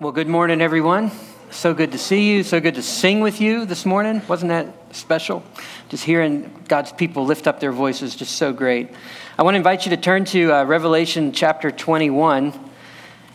[0.00, 1.10] Well, good morning, everyone.
[1.50, 2.44] So good to see you.
[2.44, 4.22] So good to sing with you this morning.
[4.28, 5.42] Wasn't that special?
[5.88, 8.90] Just hearing God's people lift up their voices, just so great.
[9.36, 12.54] I want to invite you to turn to uh, Revelation chapter 21.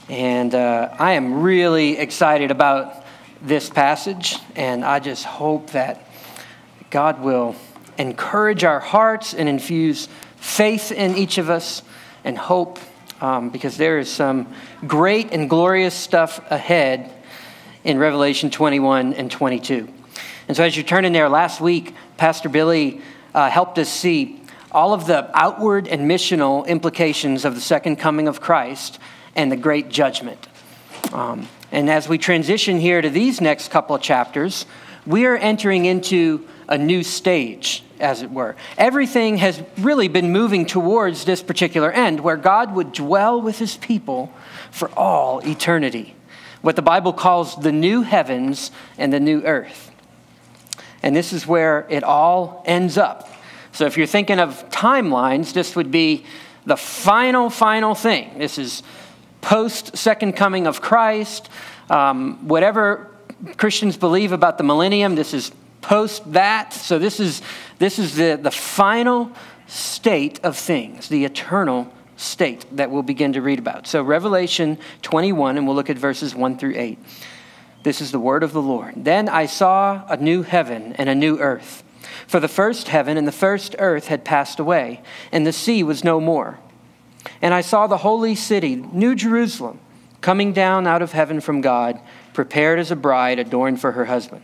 [0.07, 3.04] And uh, I am really excited about
[3.41, 4.38] this passage.
[4.55, 6.07] And I just hope that
[6.91, 7.57] God will
[7.98, 10.07] encourage our hearts and infuse
[10.38, 11.84] faith in each of us
[12.23, 12.80] and hope
[13.24, 14.54] um, because there is some
[14.86, 17.10] great and glorious stuff ahead
[17.86, 19.88] in Revelation 21 and 22.
[20.50, 23.02] And so, as you turn in there, last week, Pastor Billy
[23.33, 24.42] uh, helped us see
[24.74, 29.00] all of the outward and missional implications of the second coming of Christ
[29.36, 30.47] and the great judgment.
[31.14, 34.66] Um, and as we transition here to these next couple of chapters,
[35.05, 38.56] we are entering into a new stage, as it were.
[38.78, 43.78] Everything has really been moving towards this particular end where God would dwell with his
[43.78, 44.31] people
[44.70, 46.16] for all eternity.
[46.61, 49.92] What the Bible calls the new heavens and the new earth.
[51.02, 53.30] And this is where it all ends up.
[53.72, 56.25] So if you're thinking of timelines, this would be
[56.66, 58.38] the final, final thing.
[58.38, 58.83] This is
[59.42, 61.49] post second coming of Christ.
[61.89, 63.11] Um, whatever
[63.58, 65.52] Christians believe about the millennium, this is
[65.84, 66.73] post that.
[66.73, 67.44] So this is,
[67.78, 69.31] this is the, the final
[69.67, 73.86] state of things, the eternal state that we'll begin to read about.
[73.86, 76.98] So Revelation 21, and we'll look at verses 1 through 8.
[77.84, 78.94] This is the word of the Lord.
[79.04, 81.84] Then I saw a new heaven and a new earth.
[82.28, 86.04] For the first heaven and the first earth had passed away, and the sea was
[86.04, 86.59] no more.
[87.42, 89.80] And I saw the holy city, New Jerusalem,
[90.22, 92.00] coming down out of heaven from God,
[92.34, 94.44] prepared as a bride adorned for her husband.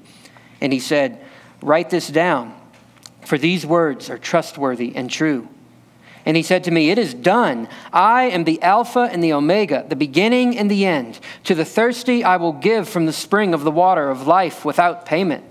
[0.61, 1.19] And he said,
[1.61, 2.55] Write this down,
[3.25, 5.47] for these words are trustworthy and true.
[6.25, 7.67] And he said to me, It is done.
[7.91, 11.19] I am the Alpha and the Omega, the beginning and the end.
[11.45, 15.05] To the thirsty I will give from the spring of the water of life without
[15.05, 15.43] payment.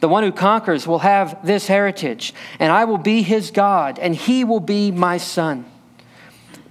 [0.00, 4.14] The one who conquers will have this heritage, and I will be his God, and
[4.14, 5.66] he will be my son.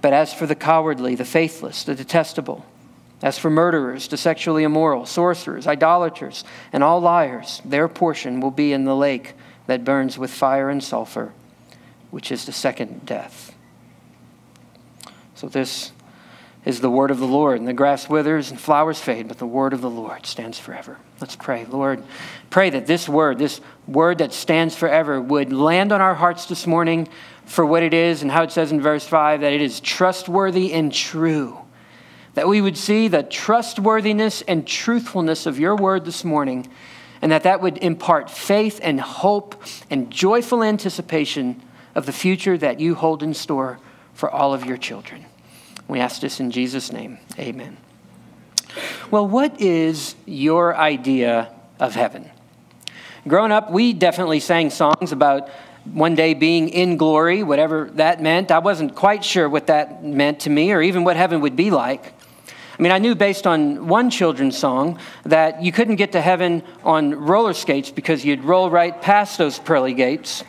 [0.02, 2.66] But as for the cowardly, the faithless, the detestable,
[3.22, 8.72] as for murderers, the sexually immoral, sorcerers, idolaters, and all liars, their portion will be
[8.72, 9.34] in the lake
[9.66, 11.32] that burns with fire and sulfur,
[12.10, 13.54] which is the second death.
[15.34, 15.92] So, this
[16.64, 17.58] is the word of the Lord.
[17.58, 20.98] And the grass withers and flowers fade, but the word of the Lord stands forever.
[21.20, 21.64] Let's pray.
[21.64, 22.02] Lord,
[22.50, 26.66] pray that this word, this word that stands forever, would land on our hearts this
[26.66, 27.08] morning
[27.46, 30.72] for what it is and how it says in verse 5 that it is trustworthy
[30.72, 31.58] and true
[32.34, 36.68] that we would see the trustworthiness and truthfulness of your word this morning,
[37.22, 41.60] and that that would impart faith and hope and joyful anticipation
[41.94, 43.78] of the future that you hold in store
[44.14, 45.24] for all of your children.
[45.88, 47.18] We ask this in Jesus' name.
[47.38, 47.76] Amen.
[49.10, 52.30] Well, what is your idea of heaven?
[53.26, 55.48] Growing up, we definitely sang songs about
[55.84, 58.50] one day being in glory, whatever that meant.
[58.50, 61.70] I wasn't quite sure what that meant to me or even what heaven would be
[61.70, 62.14] like.
[62.80, 66.62] I mean, I knew based on one children's song that you couldn't get to heaven
[66.82, 70.42] on roller skates because you'd roll right past those pearly gates.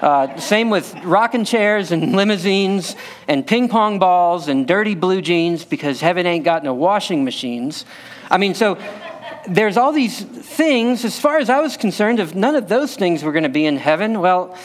[0.00, 2.96] Uh, same with rocking chairs and limousines
[3.28, 7.84] and ping pong balls and dirty blue jeans because heaven ain't got no washing machines.
[8.30, 8.78] I mean, so
[9.46, 11.04] there's all these things.
[11.04, 13.66] As far as I was concerned, if none of those things were going to be
[13.66, 14.56] in heaven, well,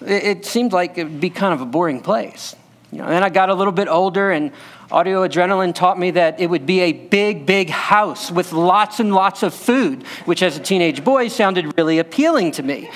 [0.00, 2.54] it, it seemed like it would be kind of a boring place.
[2.92, 4.52] You know, then I got a little bit older, and
[4.92, 9.14] audio adrenaline taught me that it would be a big, big house with lots and
[9.14, 12.90] lots of food, which as a teenage boy sounded really appealing to me.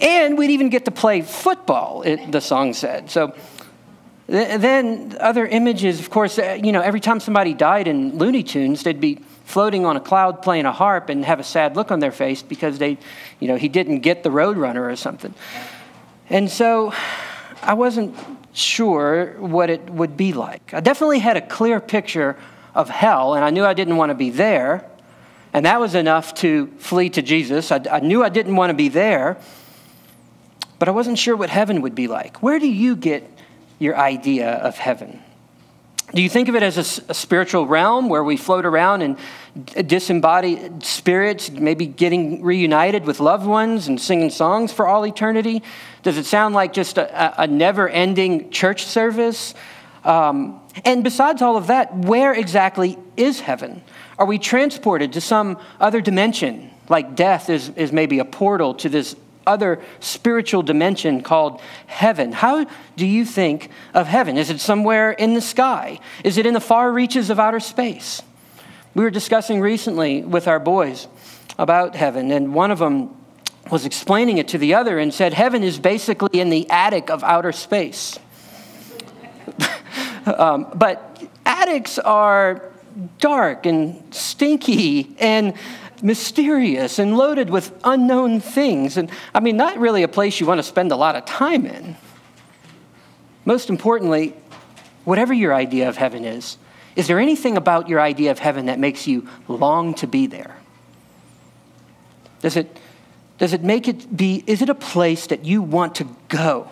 [0.00, 3.08] And we'd even get to play football, it, the song said.
[3.08, 3.34] So
[4.26, 8.82] then other images, of course, uh, you know, every time somebody died in Looney Tunes,
[8.82, 12.00] they'd be floating on a cloud playing a harp and have a sad look on
[12.00, 12.98] their face because they,
[13.38, 15.34] you know, he didn't get the Roadrunner or something.
[16.28, 16.92] And so
[17.62, 18.16] I wasn't
[18.52, 20.74] sure what it would be like.
[20.74, 22.36] I definitely had a clear picture
[22.74, 24.88] of hell, and I knew I didn't want to be there.
[25.52, 27.70] And that was enough to flee to Jesus.
[27.70, 29.36] I, I knew I didn't want to be there,
[30.78, 32.42] but I wasn't sure what heaven would be like.
[32.42, 33.28] Where do you get
[33.78, 35.22] your idea of heaven?
[36.14, 39.16] Do you think of it as a, a, spiritual realm where we float around and
[39.86, 45.62] disembodied spirits, maybe getting reunited with loved ones and singing songs for all eternity?
[46.02, 49.54] Does it sound like just a, a never ending church service?
[50.04, 53.82] Um, and besides all of that, where exactly is heaven?
[54.18, 58.88] Are we transported to some other dimension, like death is, is maybe a portal to
[58.88, 59.16] this
[59.46, 62.32] other spiritual dimension called heaven.
[62.32, 62.66] How
[62.96, 64.36] do you think of heaven?
[64.36, 66.00] Is it somewhere in the sky?
[66.24, 68.22] Is it in the far reaches of outer space?
[68.94, 71.08] We were discussing recently with our boys
[71.58, 73.16] about heaven, and one of them
[73.70, 77.22] was explaining it to the other and said, Heaven is basically in the attic of
[77.22, 78.18] outer space.
[80.26, 82.70] um, but attics are
[83.18, 85.54] dark and stinky and
[86.02, 88.96] mysterious and loaded with unknown things.
[88.96, 91.66] And I mean, not really a place you want to spend a lot of time
[91.66, 91.96] in.
[93.44, 94.34] Most importantly,
[95.04, 96.58] whatever your idea of heaven is,
[96.94, 100.56] is there anything about your idea of heaven that makes you long to be there?
[102.40, 102.76] Does it,
[103.38, 106.68] does it make it be, is it a place that you want to go?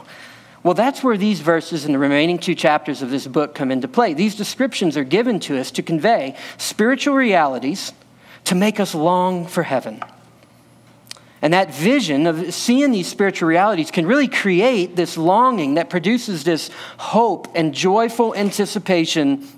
[0.63, 3.89] Well, that's where these verses and the remaining two chapters of this book come into
[3.89, 4.13] play.
[4.13, 7.93] These descriptions are given to us to convey spiritual realities
[8.45, 10.03] to make us long for heaven.
[11.43, 16.45] And that vision of seeing these spiritual realities can really create this longing that produces
[16.45, 19.49] this hope and joyful anticipation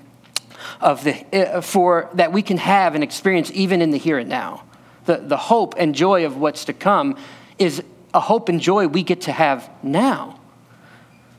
[0.80, 4.28] of the, uh, for, that we can have and experience even in the here and
[4.28, 4.62] now.
[5.06, 7.16] The, the hope and joy of what's to come
[7.58, 7.82] is
[8.14, 10.38] a hope and joy we get to have now.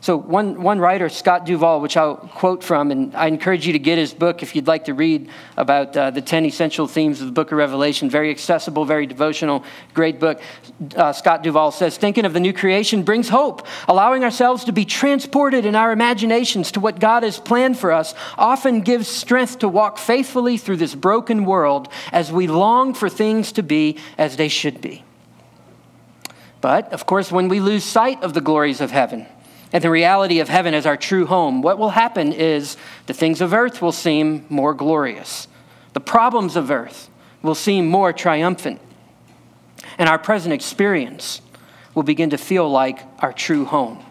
[0.04, 3.80] So, one, one writer, Scott Duvall, which I'll quote from, and I encourage you to
[3.80, 7.28] get his book if you'd like to read about uh, the 10 essential themes of
[7.28, 8.10] the book of Revelation.
[8.10, 9.64] Very accessible, very devotional,
[9.94, 10.42] great book.
[10.94, 13.66] Uh, Scott Duvall says Thinking of the new creation brings hope.
[13.88, 18.14] Allowing ourselves to be transported in our imaginations to what God has planned for us
[18.38, 23.54] often gives strength to walk faithfully through this broken world as we long for things
[23.54, 25.06] to be as they should be.
[26.60, 29.28] But, of course, when we lose sight of the glories of heaven,
[29.74, 32.78] and the reality of heaven as our true home, what will happen is
[33.08, 35.48] the things of earth will seem more glorious.
[35.94, 37.10] The problems of earth
[37.42, 38.80] will seem more triumphant.
[39.98, 41.42] And our present experience
[41.96, 44.06] will begin to feel like our true home.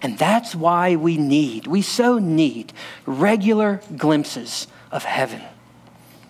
[0.00, 2.72] And that's why we need, we so need
[3.04, 5.42] regular glimpses of heaven.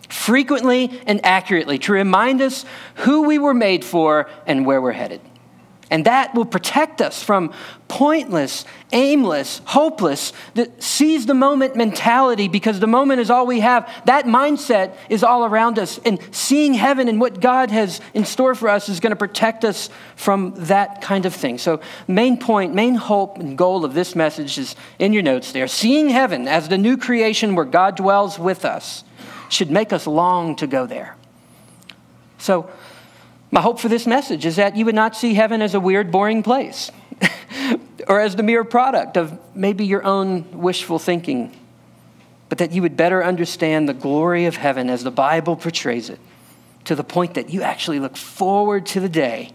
[0.09, 2.65] Frequently and accurately to remind us
[2.97, 5.21] who we were made for and where we're headed.
[5.91, 7.53] And that will protect us from
[7.89, 13.91] pointless, aimless, hopeless, that seize the moment mentality because the moment is all we have.
[14.05, 15.99] That mindset is all around us.
[16.05, 19.65] And seeing heaven and what God has in store for us is going to protect
[19.65, 21.57] us from that kind of thing.
[21.57, 25.69] So, main point, main hope and goal of this message is in your notes there.
[25.69, 29.05] Seeing heaven as the new creation where God dwells with us
[29.49, 31.17] should make us long to go there.
[32.37, 32.71] So,
[33.51, 36.11] my hope for this message is that you would not see heaven as a weird,
[36.11, 36.91] boring place
[38.09, 41.57] or as the mere product of maybe your own wishful thinking,
[42.49, 46.21] but that you would better understand the glory of heaven as the Bible portrays it
[46.85, 49.51] to the point that you actually look forward to the day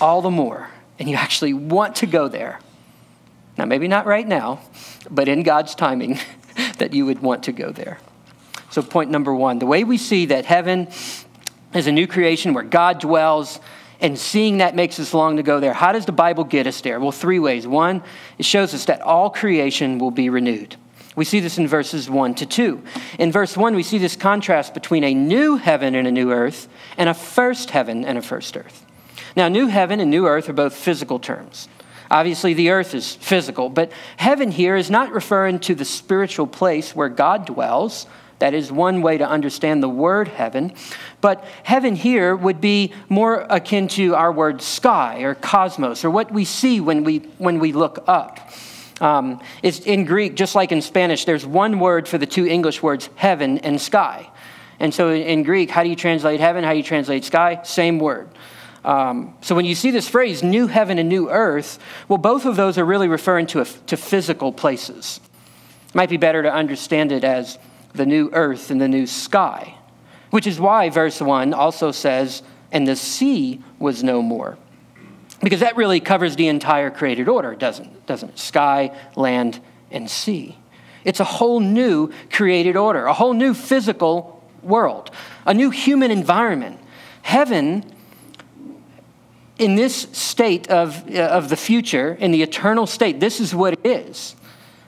[0.00, 0.68] all the more
[0.98, 2.60] and you actually want to go there.
[3.58, 4.60] Now, maybe not right now,
[5.10, 6.18] but in God's timing,
[6.78, 7.98] that you would want to go there.
[8.70, 10.88] So, point number one the way we see that heaven
[11.76, 13.60] is a new creation where God dwells,
[14.00, 15.72] and seeing that makes us long to go there.
[15.72, 17.00] How does the Bible get us there?
[17.00, 17.66] Well, three ways.
[17.66, 18.02] One,
[18.38, 20.76] it shows us that all creation will be renewed.
[21.14, 22.82] We see this in verses 1 to 2.
[23.18, 26.68] In verse 1, we see this contrast between a new heaven and a new earth
[26.98, 28.84] and a first heaven and a first earth.
[29.34, 31.68] Now, new heaven and new earth are both physical terms.
[32.10, 36.94] Obviously, the earth is physical, but heaven here is not referring to the spiritual place
[36.94, 38.06] where God dwells,
[38.38, 40.72] that is one way to understand the word heaven.
[41.20, 46.30] But heaven here would be more akin to our word sky or cosmos or what
[46.30, 48.52] we see when we, when we look up.
[49.00, 52.82] Um, it's in Greek, just like in Spanish, there's one word for the two English
[52.82, 54.30] words, heaven and sky.
[54.78, 56.64] And so in Greek, how do you translate heaven?
[56.64, 57.60] How do you translate sky?
[57.62, 58.28] Same word.
[58.84, 61.78] Um, so when you see this phrase, new heaven and new earth,
[62.08, 65.20] well, both of those are really referring to, a, to physical places.
[65.88, 67.58] It might be better to understand it as
[67.96, 69.76] the new earth and the new sky.
[70.30, 74.58] Which is why verse 1 also says, and the sea was no more.
[75.42, 78.38] Because that really covers the entire created order, doesn't, doesn't it?
[78.38, 79.60] Sky, land,
[79.90, 80.56] and sea.
[81.04, 85.10] It's a whole new created order, a whole new physical world,
[85.44, 86.80] a new human environment.
[87.22, 87.84] Heaven,
[89.58, 93.74] in this state of, uh, of the future, in the eternal state, this is what
[93.74, 94.34] it is.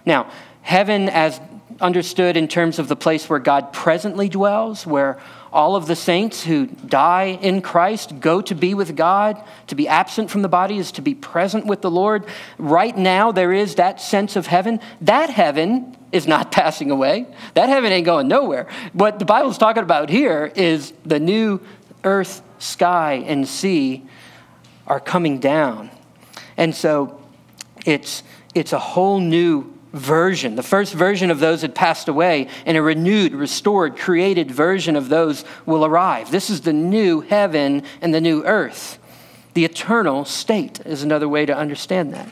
[0.04, 0.30] Now,
[0.62, 1.40] heaven as
[1.80, 5.20] understood in terms of the place where God presently dwells, where
[5.52, 9.42] all of the saints who die in Christ go to be with God.
[9.68, 12.26] To be absent from the body is to be present with the Lord.
[12.58, 14.80] Right now, there is that sense of heaven.
[15.00, 18.66] That heaven is not passing away, that heaven ain't going nowhere.
[18.92, 21.60] What the Bible's talking about here is the new
[22.04, 24.06] earth, sky, and sea
[24.86, 25.90] are coming down.
[26.56, 27.20] And so
[27.86, 28.22] it's,
[28.54, 30.56] it's a whole new version.
[30.56, 35.08] The first version of those had passed away, and a renewed, restored, created version of
[35.08, 36.30] those will arrive.
[36.30, 38.98] This is the new heaven and the new earth.
[39.54, 42.28] The eternal state is another way to understand that.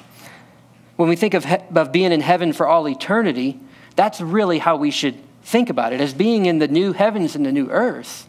[0.97, 3.59] When we think of, he- of being in heaven for all eternity,
[3.97, 7.45] that's really how we should think about it as being in the new heavens and
[7.45, 8.29] the new earth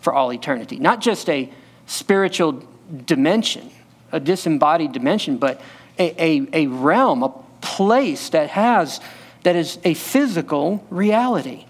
[0.00, 0.78] for all eternity.
[0.78, 1.52] Not just a
[1.86, 2.62] spiritual
[3.06, 3.70] dimension,
[4.12, 5.60] a disembodied dimension, but
[5.98, 7.32] a, a, a realm, a
[7.78, 9.00] place that has
[9.44, 11.64] that is a physical reality.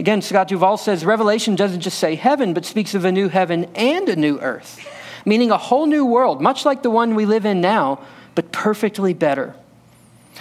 [0.00, 3.70] Again, Scott Duvall says Revelation doesn't just say heaven, but speaks of a new heaven
[3.76, 4.84] and a new earth,
[5.24, 9.14] meaning a whole new world, much like the one we live in now, but perfectly
[9.14, 9.54] better.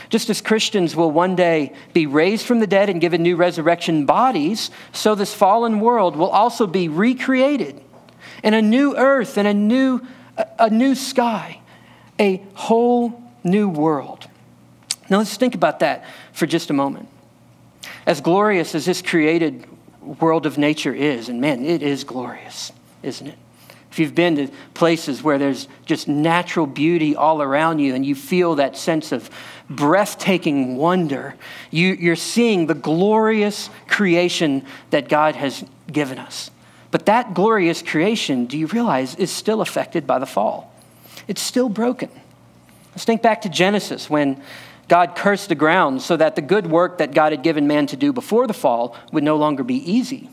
[0.10, 4.08] Just as Christians will one day be raised from the dead and given new resurrection
[4.08, 7.80] bodies, so this fallen world will also be recreated
[8.44, 10.02] in a new earth and a new,
[10.58, 11.62] a new sky,
[12.20, 14.29] a whole new world.
[15.10, 17.08] Now let's think about that for just a moment.
[18.06, 19.66] As glorious as this created
[20.02, 22.72] world of nature is, and man, it is glorious,
[23.04, 23.38] isn't it?
[23.92, 28.14] If you've been to places where there's just natural beauty all around you and you
[28.14, 29.30] feel that sense of
[29.68, 31.36] breathtaking wonder,
[31.72, 36.52] you, are seeing the glorious creation that God has given us.
[36.92, 40.74] But that glorious creation, do you realize, is still affected by the fall?
[41.28, 42.10] It's still broken.
[42.92, 44.42] Let's think back to Genesis when
[44.90, 47.96] God cursed the ground so that the good work that God had given man to
[47.96, 50.30] do before the fall would no longer be easy.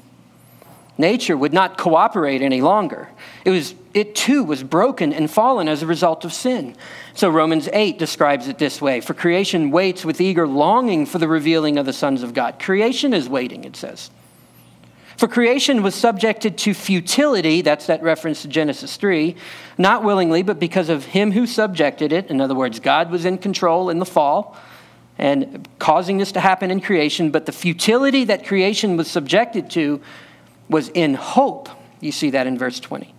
[0.98, 3.10] Nature would not cooperate any longer.
[3.44, 6.74] It, was, it too was broken and fallen as a result of sin.
[7.12, 11.28] So Romans 8 describes it this way For creation waits with eager longing for the
[11.28, 12.58] revealing of the sons of God.
[12.58, 14.10] Creation is waiting, it says.
[15.16, 19.34] For creation was subjected to futility, that's that reference to Genesis 3,
[19.78, 22.26] not willingly, but because of him who subjected it.
[22.26, 24.56] In other words, God was in control in the fall
[25.18, 30.02] and causing this to happen in creation, but the futility that creation was subjected to
[30.68, 31.70] was in hope.
[32.00, 33.14] You see that in verse 20.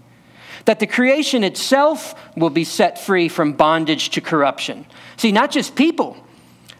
[0.65, 4.85] That the creation itself will be set free from bondage to corruption.
[5.15, 6.17] See, not just people,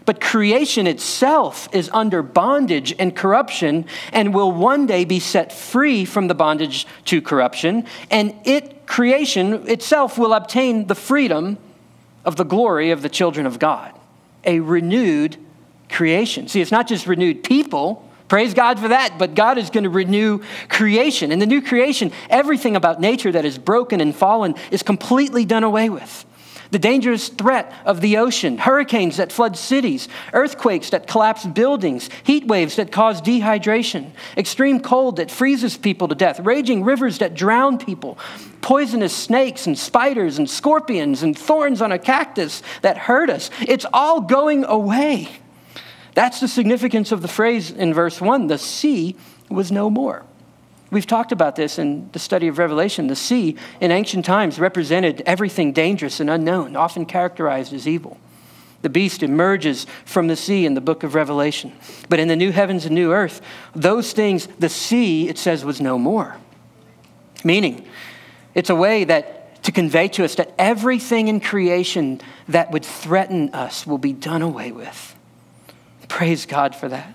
[0.08, 6.06] but creation itself is under bondage and corruption and will one day be set free
[6.06, 7.84] from the bondage to corruption.
[8.10, 11.58] And it, creation itself, will obtain the freedom
[12.24, 13.92] of the glory of the children of God.
[14.44, 15.36] A renewed
[15.90, 16.48] creation.
[16.48, 18.10] See, it's not just renewed people.
[18.28, 21.32] Praise God for that, but God is going to renew creation.
[21.32, 25.64] And the new creation, everything about nature that is broken and fallen is completely done
[25.64, 26.24] away with
[26.70, 32.46] the dangerous threat of the ocean, hurricanes that flood cities, earthquakes that collapse buildings, heat
[32.46, 37.78] waves that cause dehydration, extreme cold that freezes people to death, raging rivers that drown
[37.78, 38.18] people,
[38.60, 43.50] poisonous snakes and spiders and scorpions and thorns on a cactus that hurt us.
[43.60, 45.28] It's all going away.
[46.14, 49.16] That's the significance of the phrase in verse 1 the sea
[49.48, 50.24] was no more.
[50.90, 53.08] We've talked about this in the study of Revelation.
[53.08, 58.18] The sea in ancient times represented everything dangerous and unknown, often characterized as evil.
[58.80, 61.72] The beast emerges from the sea in the book of Revelation.
[62.08, 63.42] But in the new heavens and new earth,
[63.74, 66.36] those things, the sea, it says, was no more.
[67.44, 67.86] Meaning,
[68.54, 73.52] it's a way that to convey to us that everything in creation that would threaten
[73.52, 75.14] us will be done away with.
[76.08, 77.14] Praise God for that.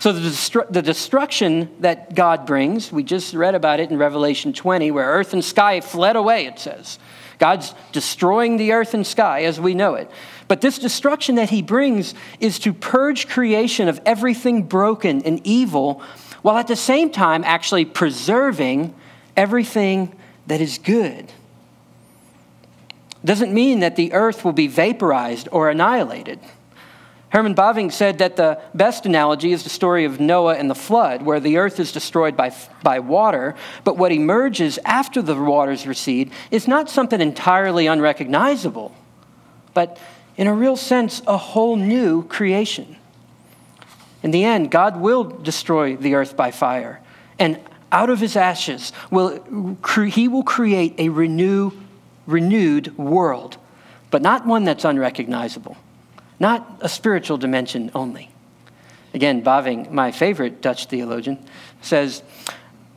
[0.00, 4.54] So, the, destru- the destruction that God brings, we just read about it in Revelation
[4.54, 6.98] 20, where earth and sky fled away, it says.
[7.38, 10.10] God's destroying the earth and sky as we know it.
[10.48, 16.02] But this destruction that he brings is to purge creation of everything broken and evil,
[16.40, 18.94] while at the same time actually preserving
[19.36, 21.30] everything that is good.
[23.22, 26.40] Doesn't mean that the earth will be vaporized or annihilated.
[27.30, 31.22] Herman Bavinck said that the best analogy is the story of Noah and the flood,
[31.22, 36.32] where the earth is destroyed by, by water, but what emerges after the waters recede
[36.50, 38.92] is not something entirely unrecognizable,
[39.74, 39.96] but
[40.36, 42.96] in a real sense, a whole new creation.
[44.24, 47.00] In the end, God will destroy the earth by fire,
[47.38, 47.60] and
[47.92, 49.40] out of his ashes, will,
[50.08, 51.70] he will create a renew,
[52.26, 53.56] renewed world,
[54.10, 55.76] but not one that's unrecognizable
[56.40, 58.30] not a spiritual dimension only.
[59.14, 61.38] Again, Bavinck, my favorite Dutch theologian,
[61.82, 62.22] says,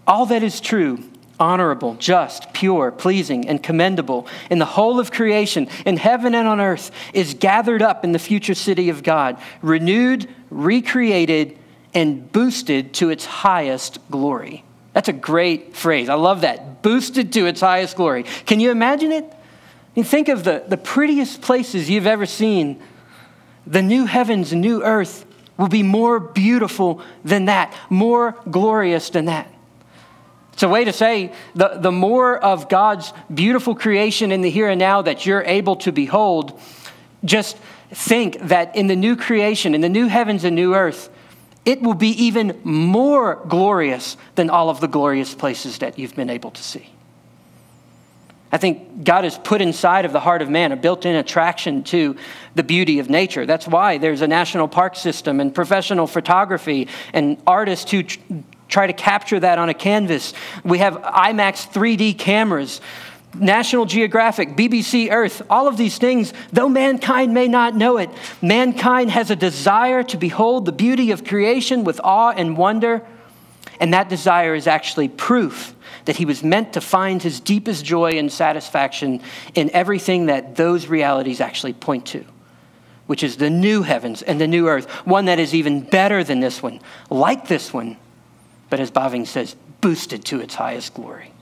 [0.08, 1.04] All that is true,
[1.40, 6.62] honorable, just, pure, pleasing, and commendable in the whole of creation, in heaven and on
[6.62, 11.58] earth, is gathered up in the future city of God, renewed, recreated,
[11.94, 14.64] and boosted to its highest glory.
[14.94, 16.08] That's a great phrase.
[16.08, 16.84] I love that.
[16.84, 18.24] Boosted to its highest glory.
[18.46, 19.26] Can you imagine it?
[19.96, 22.82] You think of the, the prettiest places you've ever seen.
[23.66, 25.26] The new heavens new earth
[25.58, 29.52] will be more beautiful than that, more glorious than that.
[30.54, 34.70] It's a way to say the, the more of God's beautiful creation in the here
[34.70, 36.60] and now that you're able to behold,
[37.26, 37.58] just
[37.92, 41.10] think that in the new creation, in the new heavens and new earth,
[41.66, 46.30] it will be even more glorious than all of the glorious places that you've been
[46.30, 46.90] able to see.
[48.54, 51.84] I think God has put inside of the heart of man a built in attraction
[51.86, 52.16] to
[52.54, 53.48] the beauty of nature.
[53.48, 58.04] That's why there's a national park system and professional photography and artists who
[58.68, 60.36] try to capture that on a canvas.
[60.64, 62.80] We have IMAX 3D cameras.
[63.34, 68.12] National Geographic, BBC Earth, all of these things, though mankind may not know it,
[68.44, 73.04] mankind has a desire to behold the beauty of creation with awe and wonder.
[73.80, 75.76] And that desire is actually proof
[76.06, 79.22] that he was meant to find his deepest joy and satisfaction
[79.56, 82.26] in everything that those realities actually point to,
[83.08, 86.40] which is the new heavens and the new earth, one that is even better than
[86.40, 87.98] this one, like this one,
[88.70, 91.34] but as Bavinck says, boosted to its highest glory.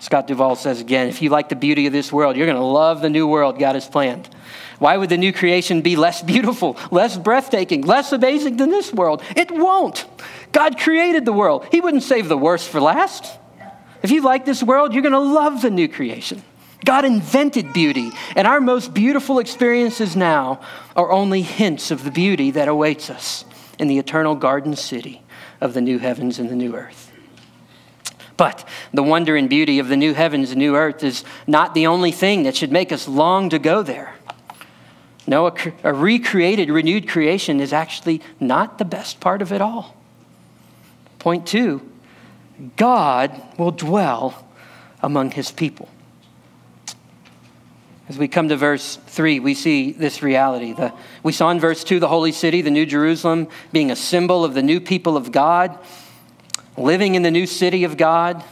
[0.00, 2.64] Scott Duvall says again if you like the beauty of this world, you're going to
[2.64, 4.28] love the new world God has planned.
[4.78, 9.22] Why would the new creation be less beautiful, less breathtaking, less amazing than this world?
[9.36, 10.06] It won't.
[10.52, 13.38] God created the world, He wouldn't save the worst for last.
[14.02, 16.42] If you like this world, you're going to love the new creation.
[16.84, 20.60] God invented beauty, and our most beautiful experiences now
[20.96, 23.44] are only hints of the beauty that awaits us
[23.78, 25.22] in the eternal garden city
[25.60, 27.12] of the new heavens and the new earth.
[28.38, 31.86] But the wonder and beauty of the new heavens and new earth is not the
[31.86, 34.14] only thing that should make us long to go there.
[35.26, 39.94] No, a, a recreated, renewed creation is actually not the best part of it all.
[41.20, 41.88] Point two
[42.76, 44.44] God will dwell
[45.02, 45.88] among his people.
[48.08, 50.72] As we come to verse 3, we see this reality.
[50.72, 54.44] The, we saw in verse 2 the holy city, the New Jerusalem, being a symbol
[54.44, 55.78] of the new people of God,
[56.76, 58.42] living in the new city of God.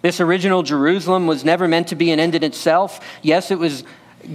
[0.00, 3.00] This original Jerusalem was never meant to be an end in itself.
[3.20, 3.84] Yes, it was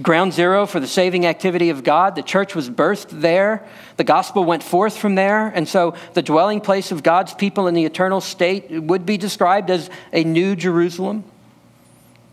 [0.00, 2.14] ground zero for the saving activity of God.
[2.14, 3.66] The church was birthed there.
[3.96, 5.48] The gospel went forth from there.
[5.48, 9.70] And so the dwelling place of God's people in the eternal state would be described
[9.70, 11.24] as a new Jerusalem.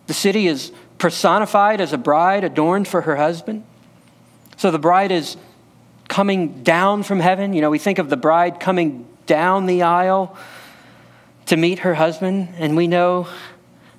[0.08, 3.64] The city is personified as a bride adorned for her husband.
[4.58, 5.38] So the bride is
[6.08, 7.54] coming down from heaven.
[7.54, 10.36] You know, we think of the bride coming down the aisle
[11.46, 13.28] to meet her husband, and we know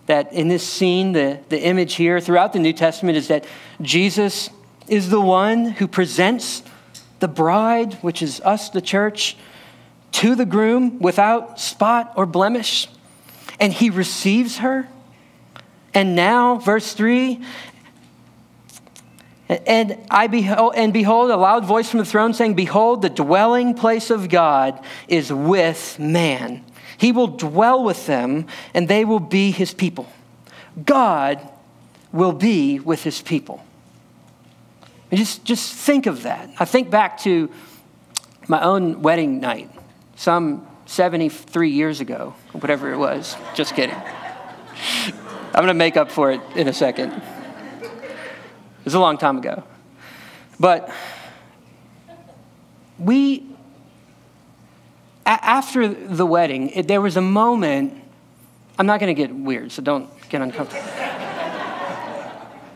[0.06, 3.44] that in this scene, the, the image here throughout the New Testament is that
[3.80, 4.50] Jesus
[4.88, 6.62] is the one who presents
[7.20, 9.36] the bride, which is us, the church,
[10.12, 12.88] to the groom without spot or blemish,
[13.60, 14.88] and he receives her
[15.94, 17.40] and now, verse 3
[19.66, 23.74] and I behold, and behold, a loud voice from the throne saying, Behold, the dwelling
[23.74, 26.64] place of God is with man.
[27.00, 30.06] He will dwell with them, and they will be his people.
[30.84, 31.40] God
[32.12, 33.64] will be with his people.
[35.10, 36.50] Just, just think of that.
[36.58, 37.50] I think back to
[38.48, 39.70] my own wedding night,
[40.14, 43.34] some 73 years ago, whatever it was.
[43.54, 43.96] Just kidding.
[43.96, 47.12] I'm going to make up for it in a second.
[47.12, 49.64] It was a long time ago.
[50.58, 50.92] But
[52.98, 53.49] we,
[55.26, 58.02] after the wedding, it, there was a moment.
[58.78, 60.88] I'm not going to get weird, so don't get uncomfortable.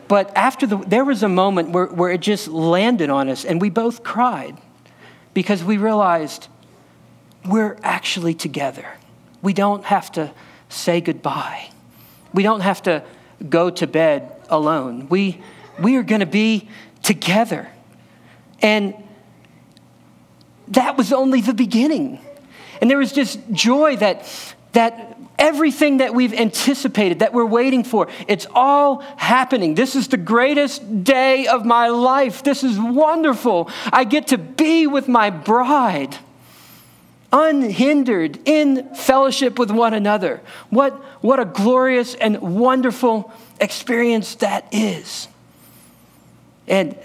[0.07, 3.59] but after the, there was a moment where, where it just landed on us, and
[3.59, 4.57] we both cried
[5.33, 6.47] because we realized
[7.45, 8.85] we're actually together.
[9.41, 10.33] We don't have to
[10.69, 11.69] say goodbye.
[12.33, 13.03] We don't have to
[13.47, 15.07] go to bed alone.
[15.09, 15.41] We,
[15.79, 16.69] we are going to be
[17.03, 17.69] together.
[18.61, 18.95] And
[20.69, 22.19] that was only the beginning.
[22.85, 24.31] And there was just joy that,
[24.73, 29.73] that everything that we've anticipated, that we're waiting for, it's all happening.
[29.73, 32.43] This is the greatest day of my life.
[32.43, 33.71] This is wonderful.
[33.91, 36.15] I get to be with my bride
[37.33, 40.41] unhindered in fellowship with one another.
[40.69, 40.93] What,
[41.23, 45.27] what a glorious and wonderful experience that is.
[46.67, 46.95] And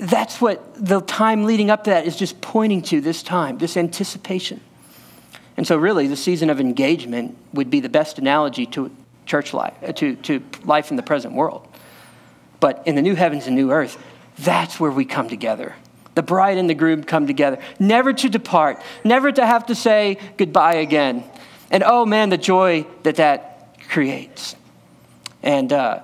[0.00, 3.76] that's what the time leading up to that is just pointing to this time, this
[3.76, 4.60] anticipation.
[5.56, 8.90] And so, really, the season of engagement would be the best analogy to
[9.24, 11.66] church life, uh, to, to life in the present world.
[12.60, 14.02] But in the new heavens and new earth,
[14.38, 15.74] that's where we come together.
[16.14, 20.18] The bride and the groom come together, never to depart, never to have to say
[20.36, 21.24] goodbye again.
[21.70, 24.56] And oh man, the joy that that creates.
[25.42, 26.02] And uh,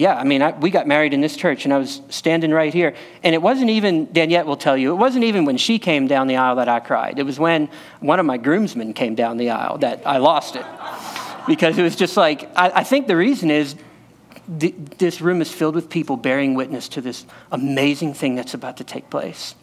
[0.00, 2.72] yeah, I mean, I, we got married in this church, and I was standing right
[2.72, 2.94] here.
[3.22, 6.26] And it wasn't even, Daniette will tell you, it wasn't even when she came down
[6.26, 7.18] the aisle that I cried.
[7.18, 7.68] It was when
[8.00, 10.64] one of my groomsmen came down the aisle that I lost it.
[11.46, 13.74] because it was just like, I, I think the reason is
[14.58, 18.78] th- this room is filled with people bearing witness to this amazing thing that's about
[18.78, 19.54] to take place.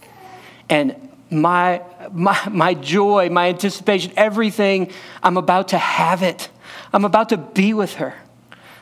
[0.69, 4.91] And my, my, my joy, my anticipation, everything,
[5.23, 6.49] I'm about to have it.
[6.93, 8.13] I'm about to be with her.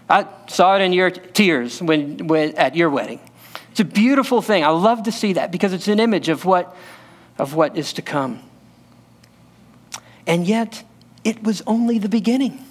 [0.10, 3.20] I saw it in your tears when, when, at your wedding.
[3.72, 4.64] It's a beautiful thing.
[4.64, 6.76] I love to see that because it's an image of what,
[7.38, 8.42] of what is to come.
[10.28, 10.84] And yet,
[11.24, 12.64] it was only the beginning.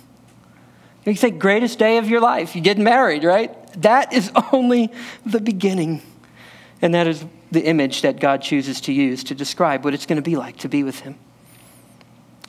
[1.05, 2.57] You say, greatest day of your life.
[2.57, 3.53] You get married, right?
[3.83, 4.91] That is only
[5.27, 6.03] the beginning.
[6.81, 10.17] And that is the image that God chooses to use to describe what it's going
[10.17, 11.17] to be like to be with Him.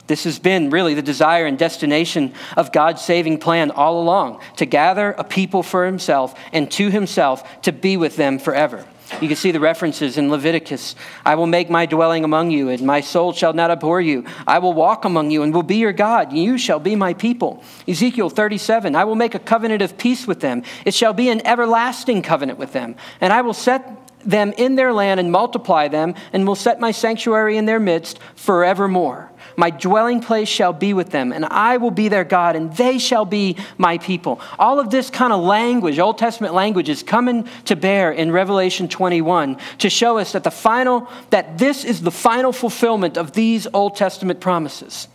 [0.08, 4.66] This has been really the desire and destination of God's saving plan all along to
[4.66, 8.86] gather a people for himself and to himself to be with them forever.
[9.22, 10.96] You can see the references in Leviticus.
[11.24, 14.26] I will make my dwelling among you, and my soul shall not abhor you.
[14.48, 16.34] I will walk among you and will be your God.
[16.34, 17.64] You shall be my people.
[17.88, 20.64] Ezekiel 37 I will make a covenant of peace with them.
[20.86, 22.96] It shall be an everlasting covenant with them.
[23.22, 26.92] And I will set them in their land and multiply them, and will set my
[26.92, 29.32] sanctuary in their midst forevermore.
[29.58, 32.98] My dwelling place shall be with them, and I will be their God, and they
[32.98, 34.42] shall be my people.
[34.60, 38.90] All of this kind of language, Old Testament language, is coming to bear in Revelation
[38.90, 43.68] 21 to show us that the final, that this is the final fulfillment of these
[43.74, 45.08] Old Testament promises.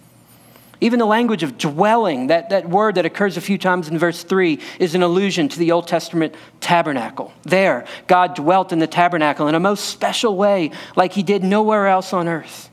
[0.80, 4.22] Even the language of dwelling, that, that word that occurs a few times in verse
[4.22, 7.32] 3, is an allusion to the Old Testament tabernacle.
[7.42, 11.86] There, God dwelt in the tabernacle in a most special way, like he did nowhere
[11.86, 12.70] else on earth.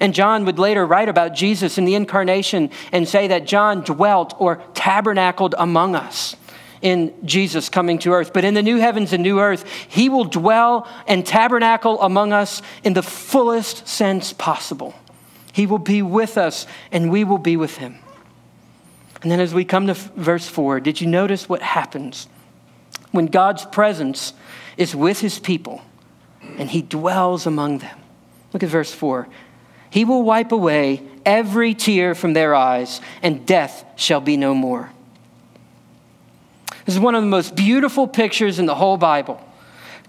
[0.00, 4.34] And John would later write about Jesus in the incarnation and say that John dwelt
[4.38, 6.36] or tabernacled among us
[6.82, 8.32] in Jesus coming to earth.
[8.32, 12.60] But in the new heavens and new earth, he will dwell and tabernacle among us
[12.84, 14.94] in the fullest sense possible.
[15.56, 17.96] He will be with us and we will be with him.
[19.22, 22.28] And then as we come to verse 4, did you notice what happens
[23.10, 24.34] when God's presence
[24.76, 25.80] is with his people
[26.58, 27.98] and he dwells among them?
[28.52, 29.28] Look at verse 4.
[29.88, 34.90] He will wipe away every tear from their eyes, and death shall be no more.
[36.84, 39.42] This is one of the most beautiful pictures in the whole Bible.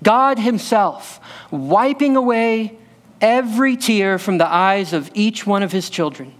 [0.03, 2.77] God Himself wiping away
[3.21, 6.34] every tear from the eyes of each one of His children.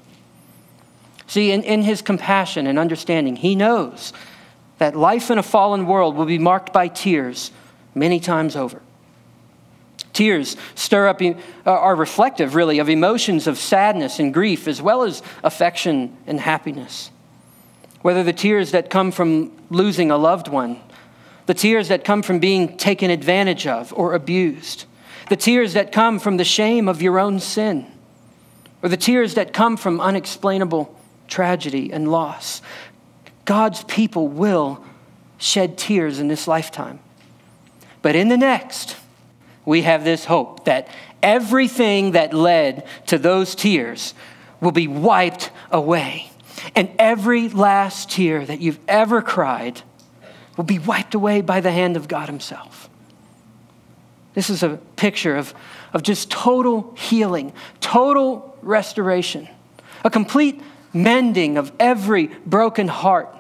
[1.28, 4.14] See, in, in His compassion and understanding, He knows
[4.78, 7.52] that life in a fallen world will be marked by tears
[7.96, 8.82] many times over.
[10.14, 11.36] Tears stir up, uh,
[11.66, 17.12] are reflective, really, of emotions of sadness and grief, as well as affection and happiness.
[18.02, 20.80] Whether the tears that come from losing a loved one,
[21.46, 24.86] the tears that come from being taken advantage of or abused,
[25.30, 27.86] the tears that come from the shame of your own sin,
[28.82, 30.96] or the tears that come from unexplainable
[31.28, 32.62] tragedy and loss.
[33.46, 34.84] God's people will
[35.38, 37.00] shed tears in this lifetime.
[38.02, 38.96] But in the next,
[39.66, 40.88] we have this hope that
[41.22, 44.14] everything that led to those tears
[44.62, 46.32] will be wiped away.
[46.76, 49.82] And every last tear that you've ever cried
[50.56, 52.87] will be wiped away by the hand of God Himself.
[54.38, 55.54] This is a picture of,
[55.94, 59.50] of just total healing, total restoration,
[60.04, 60.62] a complete
[60.94, 63.34] mending of every broken heart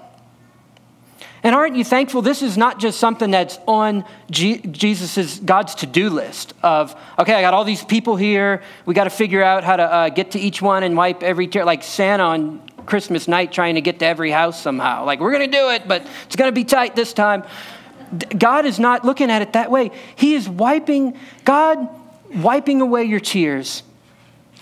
[1.44, 6.10] and aren't you thankful this is not just something that's on Jesus' God's to do
[6.10, 8.64] list of, okay, I got all these people here.
[8.86, 11.48] We got to figure out how to uh, get to each one and wipe every
[11.48, 15.06] tear, like Santa on Christmas night trying to get to every house somehow.
[15.06, 17.44] Like, we're going to do it, but it's going to be tight this time.
[18.38, 19.92] God is not looking at it that way.
[20.16, 21.88] He is wiping, God
[22.34, 23.84] wiping away your tears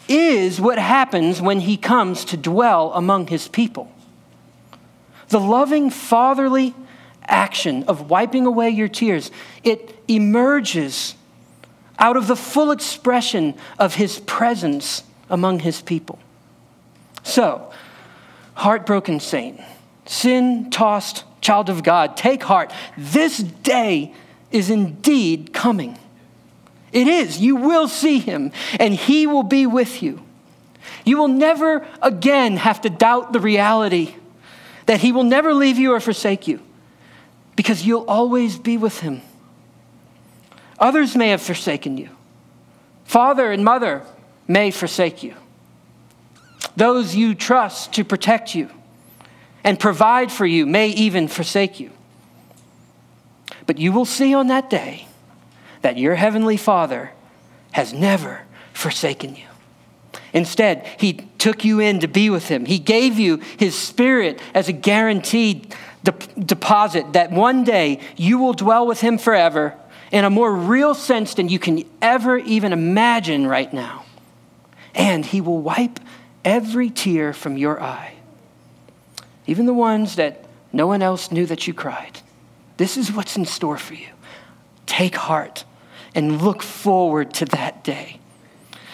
[0.08, 3.92] is what happens when He comes to dwell among His people.
[5.30, 6.76] The loving fatherly
[7.28, 9.32] action of wiping away your tears,
[9.64, 11.16] it emerges
[11.98, 16.20] out of the full expression of his presence among his people.
[17.24, 17.72] So,
[18.54, 19.60] heartbroken saint,
[20.06, 22.74] sin tossed child of God, take heart.
[22.98, 24.14] This day
[24.52, 25.98] is indeed coming.
[26.92, 27.40] It is.
[27.40, 30.22] You will see him, and he will be with you.
[31.04, 34.16] You will never again have to doubt the reality
[34.86, 36.62] that he will never leave you or forsake you
[37.56, 39.22] because you'll always be with him.
[40.80, 42.10] Others may have forsaken you.
[43.04, 44.04] Father and mother
[44.48, 45.36] may forsake you.
[46.76, 48.70] Those you trust to protect you
[49.66, 51.92] and provide for you may even forsake you.
[53.66, 55.08] But you will see on that day
[55.82, 57.12] that your heavenly Father
[57.74, 59.48] has never forsaken you.
[60.34, 62.66] Instead, He took you in to be with Him.
[62.66, 65.74] He gave you His Spirit as a guaranteed
[66.04, 69.74] de- deposit that one day you will dwell with Him forever
[70.12, 74.06] in a more real sense than you can ever even imagine right now.
[74.94, 76.00] And He will wipe
[76.44, 78.14] every tear from your eye,
[79.48, 82.20] even the ones that no one else knew that you cried.
[82.78, 84.10] This is what's in store for you.
[84.86, 85.64] Take heart
[86.14, 88.20] and look forward to that day.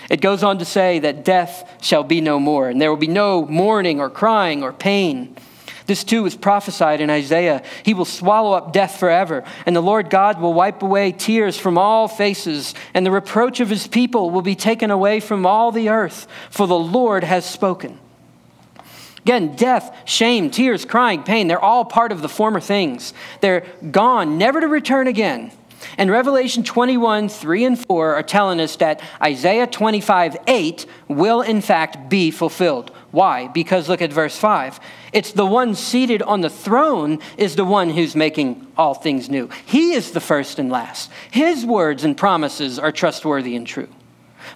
[0.10, 3.08] It goes on to say that death shall be no more, and there will be
[3.08, 5.36] no mourning or crying or pain.
[5.86, 7.64] This too was prophesied in Isaiah.
[7.84, 11.78] He will swallow up death forever, and the Lord God will wipe away tears from
[11.78, 15.90] all faces, and the reproach of his people will be taken away from all the
[15.90, 17.98] earth, for the Lord has spoken.
[19.24, 23.14] Again, death, shame, tears, crying, pain, they're all part of the former things.
[23.40, 25.52] They're gone, never to return again.
[25.98, 31.62] And Revelation 21, 3 and 4 are telling us that Isaiah 25, 8 will in
[31.62, 32.92] fact be fulfilled.
[33.12, 33.48] Why?
[33.48, 34.80] Because look at verse 5.
[35.12, 39.50] It's the one seated on the throne is the one who's making all things new.
[39.66, 41.12] He is the first and last.
[41.30, 43.90] His words and promises are trustworthy and true.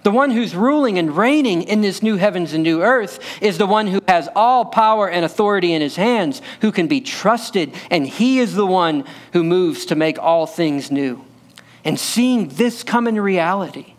[0.02, 3.66] The one who's ruling and reigning in this new heavens and new earth is the
[3.66, 8.06] one who has all power and authority in his hands, who can be trusted, and
[8.06, 11.24] he is the one who moves to make all things new.
[11.84, 13.94] And seeing this come in reality,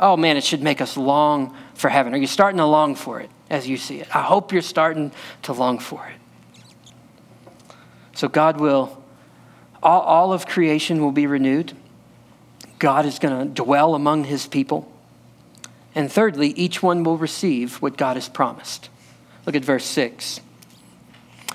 [0.00, 2.14] oh man, it should make us long for heaven.
[2.14, 4.08] Are you starting to long for it as you see it?
[4.14, 7.74] I hope you're starting to long for it.
[8.14, 9.02] So God will,
[9.82, 11.74] all, all of creation will be renewed.
[12.78, 14.90] God is going to dwell among his people.
[15.96, 18.90] And thirdly, each one will receive what God has promised.
[19.46, 20.40] Look at verse 6.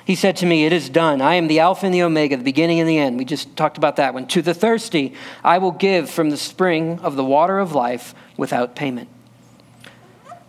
[0.03, 1.21] He said to me, It is done.
[1.21, 3.19] I am the Alpha and the Omega, the beginning and the end.
[3.19, 4.25] We just talked about that one.
[4.27, 8.75] To the thirsty, I will give from the spring of the water of life without
[8.75, 9.09] payment.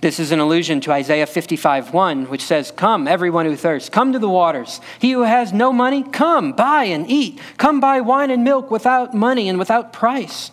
[0.01, 4.15] This is an allusion to Isaiah 55 1, which says, Come, everyone who thirsts, come
[4.15, 4.81] to the waters.
[4.99, 7.39] He who has no money, come, buy and eat.
[7.59, 10.51] Come buy wine and milk without money and without price.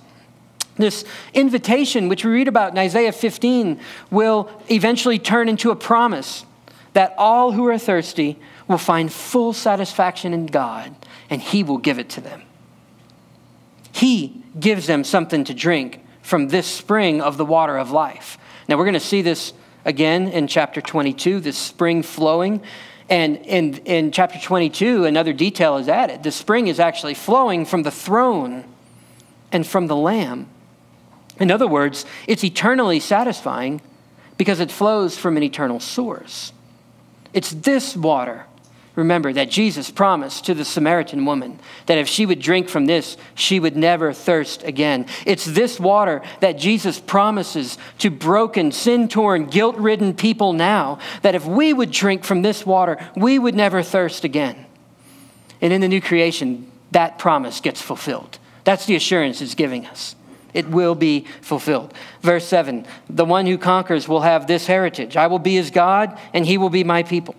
[0.79, 6.45] This invitation, which we read about in Isaiah 15, will eventually turn into a promise
[6.93, 10.95] that all who are thirsty will find full satisfaction in God
[11.29, 12.43] and He will give it to them.
[13.91, 18.37] He gives them something to drink from this spring of the water of life.
[18.69, 19.51] Now, we're going to see this
[19.83, 22.61] again in chapter 22, this spring flowing.
[23.09, 26.23] And in, in chapter 22, another detail is added.
[26.23, 28.63] The spring is actually flowing from the throne
[29.51, 30.47] and from the Lamb.
[31.39, 33.81] In other words, it's eternally satisfying
[34.37, 36.53] because it flows from an eternal source.
[37.33, 38.45] It's this water,
[38.95, 43.17] remember, that Jesus promised to the Samaritan woman that if she would drink from this,
[43.35, 45.05] she would never thirst again.
[45.25, 51.35] It's this water that Jesus promises to broken, sin torn, guilt ridden people now that
[51.35, 54.65] if we would drink from this water, we would never thirst again.
[55.61, 58.39] And in the new creation, that promise gets fulfilled.
[58.63, 60.15] That's the assurance it's giving us.
[60.53, 61.93] It will be fulfilled.
[62.21, 66.17] Verse 7 The one who conquers will have this heritage I will be his God,
[66.33, 67.35] and he will be my people.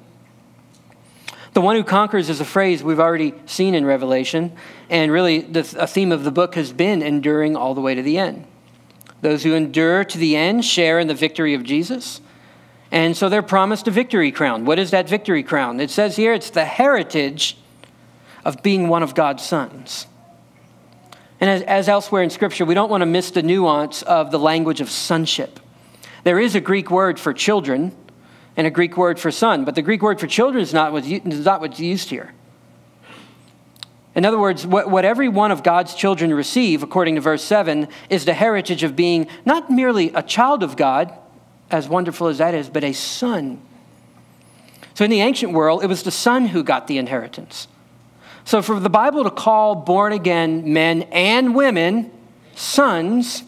[1.53, 4.53] The one who conquers is a phrase we've already seen in Revelation,
[4.89, 8.03] and really the, a theme of the book has been enduring all the way to
[8.03, 8.47] the end.
[9.21, 12.21] Those who endure to the end share in the victory of Jesus.
[12.93, 14.65] And so they're promised a victory crown.
[14.65, 15.81] What is that victory crown?
[15.81, 17.57] It says here it's the heritage
[18.45, 20.07] of being one of God's sons.
[21.41, 24.39] And as, as elsewhere in Scripture, we don't want to miss the nuance of the
[24.39, 25.59] language of sonship.
[26.23, 27.97] There is a Greek word for children
[28.57, 31.09] and a Greek word for son, but the Greek word for children is not what's,
[31.09, 32.35] not what's used here.
[34.15, 37.89] In other words, what, what every one of God's children receive, according to verse 7,
[38.11, 41.17] is the heritage of being not merely a child of God,
[41.71, 43.63] as wonderful as that is, but a son.
[44.95, 47.69] So in the ancient world, it was the son who got the inheritance.
[48.45, 52.11] So, for the Bible to call born again men and women
[52.55, 53.45] sons,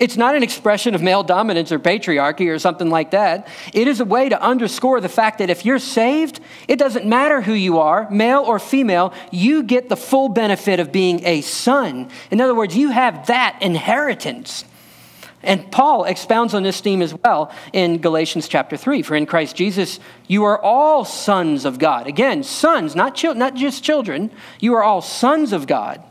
[0.00, 3.48] It's not an expression of male dominance or patriarchy or something like that.
[3.72, 7.40] It is a way to underscore the fact that if you're saved, it doesn't matter
[7.40, 12.08] who you are, male or female, you get the full benefit of being a son.
[12.30, 14.64] In other words, you have that inheritance.
[15.42, 19.02] And Paul expounds on this theme as well in Galatians chapter 3.
[19.02, 22.06] For in Christ Jesus, you are all sons of God.
[22.06, 24.30] Again, sons, not, chil- not just children.
[24.58, 26.02] You are all sons of God.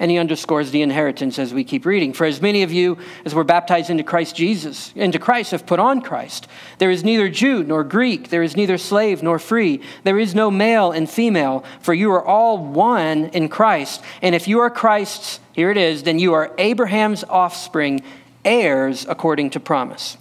[0.00, 2.12] And he underscores the inheritance as we keep reading.
[2.12, 5.80] For as many of you as were baptized into Christ Jesus, into Christ, have put
[5.80, 6.46] on Christ.
[6.78, 10.52] There is neither Jew nor Greek, there is neither slave nor free, there is no
[10.52, 14.00] male and female, for you are all one in Christ.
[14.22, 18.00] And if you are Christ's, here it is, then you are Abraham's offspring,
[18.44, 20.16] heirs according to promise.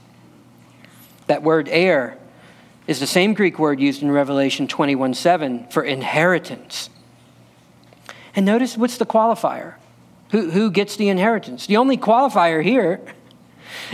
[1.28, 2.18] That word heir
[2.88, 6.90] is the same Greek word used in Revelation 21 7 for inheritance.
[8.36, 9.76] And notice what's the qualifier?
[10.32, 11.68] Who, who gets the inheritance?
[11.68, 13.02] The only qualifier here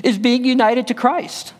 [0.04, 1.54] is being united to Christ.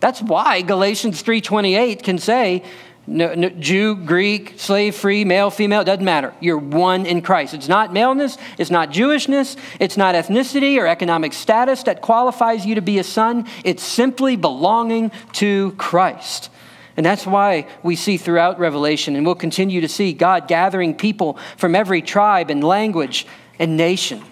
[0.00, 2.62] That's why Galatians 3:28 can say
[3.06, 6.32] no, no, Jew, Greek, slave, free, male, female, doesn't matter.
[6.40, 7.52] You're one in Christ.
[7.52, 12.76] It's not maleness, it's not Jewishness, it's not ethnicity or economic status that qualifies you
[12.76, 13.46] to be a son.
[13.62, 16.50] It's simply belonging to Christ.
[16.96, 21.38] And that's why we see throughout Revelation, and we'll continue to see God gathering people
[21.56, 23.26] from every tribe and language
[23.58, 24.22] and nation.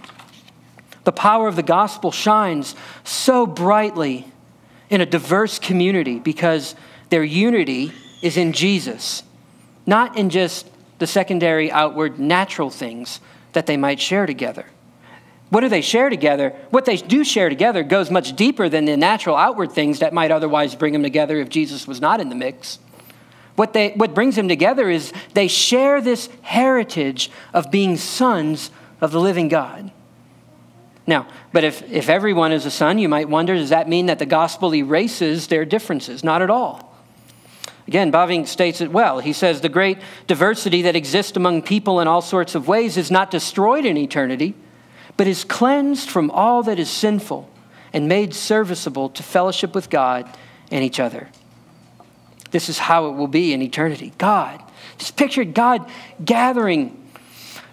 [1.05, 4.29] The power of the gospel shines so brightly
[4.89, 6.75] in a diverse community because
[7.11, 9.23] their unity is in Jesus,
[9.85, 13.21] not in just the secondary, outward, natural things
[13.53, 14.67] that they might share together.
[15.51, 16.51] What do they share together?
[16.71, 20.31] What they do share together goes much deeper than the natural outward things that might
[20.31, 22.79] otherwise bring them together if Jesus was not in the mix.
[23.57, 29.11] What, they, what brings them together is they share this heritage of being sons of
[29.11, 29.91] the living God.
[31.07, 34.19] Now, but if, if everyone is a son, you might wonder does that mean that
[34.19, 36.25] the gospel erases their differences?
[36.25, 36.92] Not at all.
[37.89, 39.19] Again, Bavinck states it well.
[39.19, 43.11] He says the great diversity that exists among people in all sorts of ways is
[43.11, 44.55] not destroyed in eternity
[45.17, 47.49] but is cleansed from all that is sinful
[47.93, 50.29] and made serviceable to fellowship with God
[50.71, 51.29] and each other.
[52.51, 54.13] This is how it will be in eternity.
[54.19, 54.63] God,
[54.99, 55.89] just picture God
[56.25, 56.99] gathering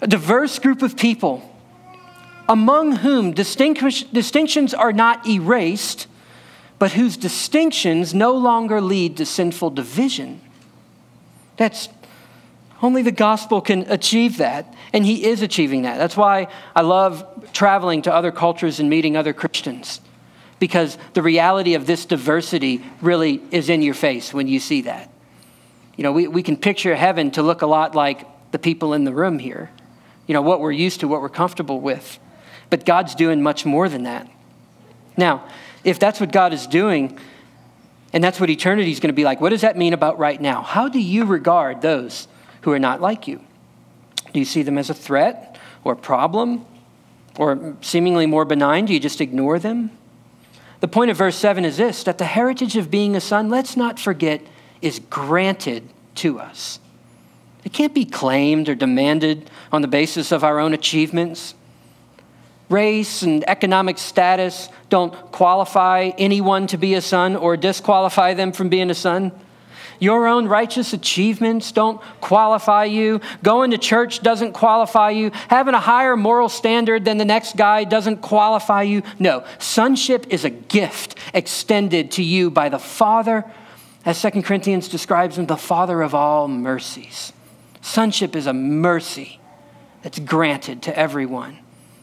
[0.02, 1.46] a diverse group of people
[2.48, 6.08] among whom distinctions are not erased,
[6.80, 10.42] but whose distinctions no longer lead to sinful division.
[11.58, 11.90] That's
[12.82, 15.98] only the gospel can achieve that, and he is achieving that.
[15.98, 20.00] That's why I love traveling to other cultures and meeting other Christians,
[20.60, 25.12] because the reality of this diversity really is in your face when you see that.
[25.98, 29.04] You know, we, we can picture heaven to look a lot like the people in
[29.04, 29.70] the room here,
[30.26, 32.18] you know, what we're used to, what we're comfortable with.
[32.70, 34.30] But God's doing much more than that.
[35.18, 35.44] Now,
[35.84, 37.18] if that's what God is doing,
[38.14, 40.40] and that's what eternity is going to be like, what does that mean about right
[40.40, 40.62] now?
[40.62, 42.28] How do you regard those?
[42.62, 43.42] who are not like you?
[44.34, 46.66] Do you see them as a threat or a problem
[47.38, 48.86] or seemingly more benign?
[48.86, 49.92] Do you just ignore them?
[50.82, 53.76] The point of verse 7 is this that the heritage of being a son, let's
[53.76, 54.42] not forget,
[54.82, 56.80] is granted to us.
[57.64, 61.54] It can't be claimed or demanded on the basis of our own achievements.
[62.70, 68.70] Race and economic status don't qualify anyone to be a son or disqualify them from
[68.70, 69.32] being a son.
[70.00, 73.20] Your own righteous achievements don't qualify you.
[73.44, 75.32] Going to church doesn't qualify you.
[75.50, 79.04] Having a higher moral standard than the next guy doesn't qualify you.
[79.20, 83.44] No, sonship is a gift extended to you by the Father,
[84.06, 87.34] as 2 Corinthians describes him, the Father of all mercies.
[87.82, 89.40] Sonship is a mercy
[90.02, 91.58] that's granted to everyone,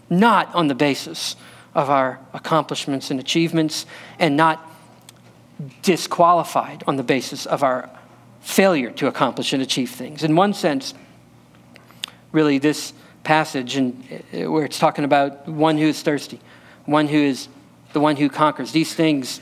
[0.09, 1.37] not on the basis
[1.75, 3.87] of our accomplishments and achievements,
[4.19, 4.71] and not
[5.83, 7.90] disqualified on the basis of our
[8.40, 10.23] failure to accomplish and achieve things.
[10.23, 10.95] In one sense,
[12.33, 12.92] really, this
[13.25, 16.40] passage and uh, where it's talking about one who is thirsty,
[16.85, 17.49] one who is
[17.92, 19.40] the one who conquers, these things,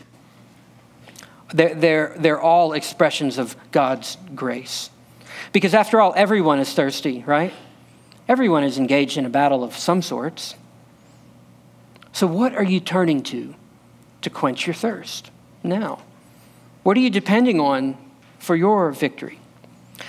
[1.53, 4.91] they're, they're, they're all expressions of God's grace.
[5.53, 7.53] Because after all, everyone is thirsty, right?
[8.29, 10.55] Everyone is engaged in a battle of some sorts.
[12.13, 13.55] So, what are you turning to
[14.23, 15.31] to quench your thirst?
[15.65, 16.01] now?
[16.83, 17.97] What are you depending on
[18.39, 19.39] for your victory?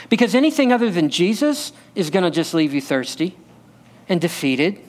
[0.10, 3.38] Because anything other than Jesus is going to just leave you thirsty
[4.10, 4.80] and defeated.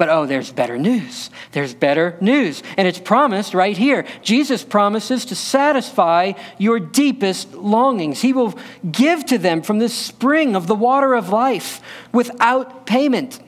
[0.00, 1.28] But oh, there's better news.
[1.52, 2.62] There's better news.
[2.78, 4.06] And it's promised right here.
[4.22, 8.22] Jesus promises to satisfy your deepest longings.
[8.22, 8.58] He will
[8.90, 11.82] give to them from the spring of the water of life
[12.14, 13.40] without payment.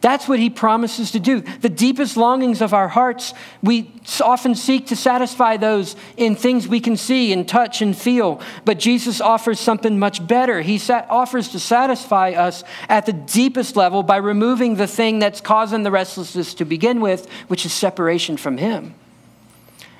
[0.00, 1.40] That's what he promises to do.
[1.40, 3.90] The deepest longings of our hearts, we
[4.20, 8.40] often seek to satisfy those in things we can see and touch and feel.
[8.64, 10.60] But Jesus offers something much better.
[10.60, 15.82] He offers to satisfy us at the deepest level by removing the thing that's causing
[15.82, 18.94] the restlessness to begin with, which is separation from him.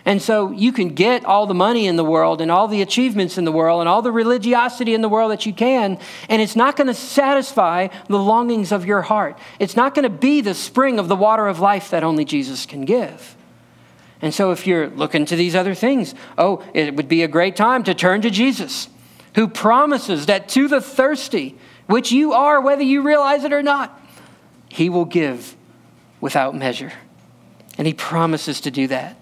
[0.08, 3.36] And so you can get all the money in the world and all the achievements
[3.36, 5.98] in the world and all the religiosity in the world that you can,
[6.30, 9.38] and it's not going to satisfy the longings of your heart.
[9.58, 12.64] It's not going to be the spring of the water of life that only Jesus
[12.64, 13.36] can give.
[14.22, 17.54] And so if you're looking to these other things, oh, it would be a great
[17.54, 18.88] time to turn to Jesus,
[19.34, 21.54] who promises that to the thirsty,
[21.84, 24.00] which you are, whether you realize it or not,
[24.70, 25.54] he will give
[26.18, 26.94] without measure.
[27.76, 29.14] And he promises to do that.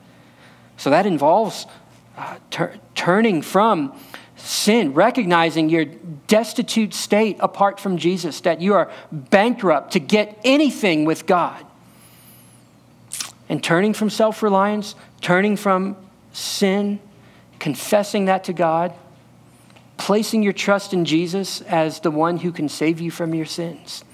[0.77, 1.66] So that involves
[2.16, 3.99] uh, tur- turning from
[4.37, 11.05] sin, recognizing your destitute state apart from Jesus, that you are bankrupt to get anything
[11.05, 11.64] with God.
[13.49, 15.97] And turning from self reliance, turning from
[16.33, 17.01] sin,
[17.59, 18.93] confessing that to God,
[19.97, 24.05] placing your trust in Jesus as the one who can save you from your sins.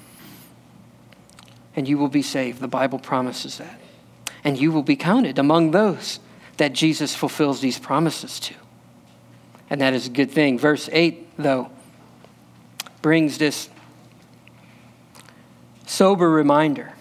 [1.74, 2.60] And you will be saved.
[2.60, 3.80] The Bible promises that.
[4.44, 6.20] And you will be counted among those
[6.62, 8.54] that Jesus fulfills these promises to.
[9.68, 10.60] And that is a good thing.
[10.60, 11.72] Verse 8, though,
[13.02, 13.68] brings this
[15.86, 16.92] sober reminder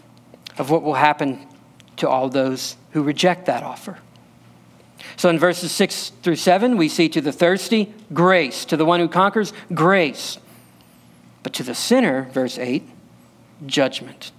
[0.57, 1.47] of what will happen
[1.97, 3.99] to all those who reject that offer.
[5.15, 8.65] So in verses 6 through 7, we see to the thirsty, grace.
[8.65, 10.39] To the one who conquers, grace.
[11.43, 12.81] But to the sinner, verse 8,
[13.67, 14.31] judgment.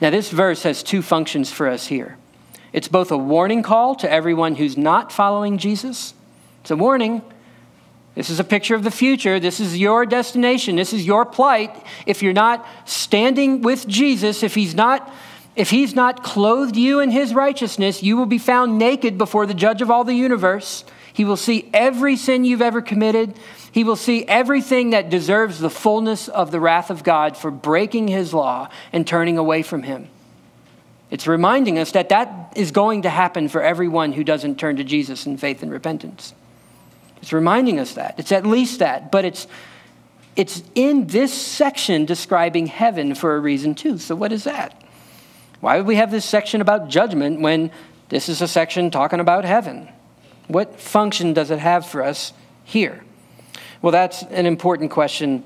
[0.00, 2.18] Now, this verse has two functions for us here.
[2.72, 6.14] It's both a warning call to everyone who's not following Jesus.
[6.62, 7.22] It's a warning.
[8.14, 9.40] This is a picture of the future.
[9.40, 10.76] This is your destination.
[10.76, 11.74] This is your plight.
[12.06, 15.12] If you're not standing with Jesus, if he's not
[15.54, 19.52] if he's not clothed you in his righteousness, you will be found naked before the
[19.52, 20.82] judge of all the universe.
[21.12, 23.34] He will see every sin you've ever committed.
[23.70, 28.08] He will see everything that deserves the fullness of the wrath of God for breaking
[28.08, 30.08] his law and turning away from him.
[31.12, 34.84] It's reminding us that that is going to happen for everyone who doesn't turn to
[34.84, 36.32] Jesus in faith and repentance.
[37.20, 38.14] It's reminding us that.
[38.16, 39.46] It's at least that, but it's
[40.36, 43.98] it's in this section describing heaven for a reason too.
[43.98, 44.82] So what is that?
[45.60, 47.70] Why would we have this section about judgment when
[48.08, 49.90] this is a section talking about heaven?
[50.48, 52.32] What function does it have for us
[52.64, 53.04] here?
[53.82, 55.44] Well, that's an important question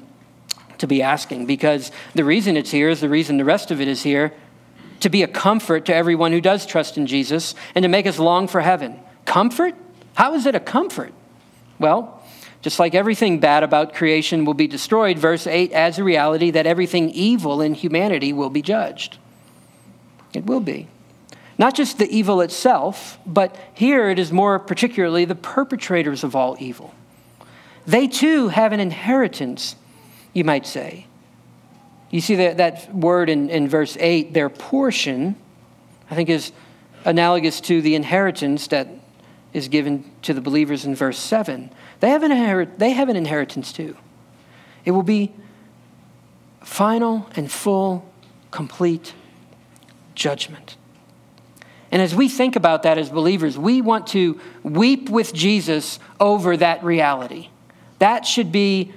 [0.78, 3.88] to be asking because the reason it's here is the reason the rest of it
[3.88, 4.32] is here
[5.00, 8.18] to be a comfort to everyone who does trust in Jesus and to make us
[8.18, 8.98] long for heaven.
[9.24, 9.74] Comfort?
[10.14, 11.12] How is it a comfort?
[11.78, 12.22] Well,
[12.62, 16.66] just like everything bad about creation will be destroyed, verse 8 adds a reality that
[16.66, 19.18] everything evil in humanity will be judged.
[20.34, 20.88] It will be.
[21.58, 26.56] Not just the evil itself, but here it is more particularly the perpetrators of all
[26.58, 26.92] evil.
[27.86, 29.76] They too have an inheritance,
[30.32, 31.06] you might say.
[32.10, 35.36] You see that, that word in, in verse 8, their portion,
[36.10, 36.52] I think is
[37.04, 38.88] analogous to the inheritance that
[39.52, 41.70] is given to the believers in verse 7.
[42.00, 43.96] They have an, inherit, they have an inheritance too.
[44.84, 45.32] It will be
[46.62, 48.10] final and full,
[48.50, 49.14] complete
[50.14, 50.76] judgment.
[51.90, 56.56] And as we think about that as believers, we want to weep with Jesus over
[56.56, 57.48] that reality.
[57.98, 58.92] That should be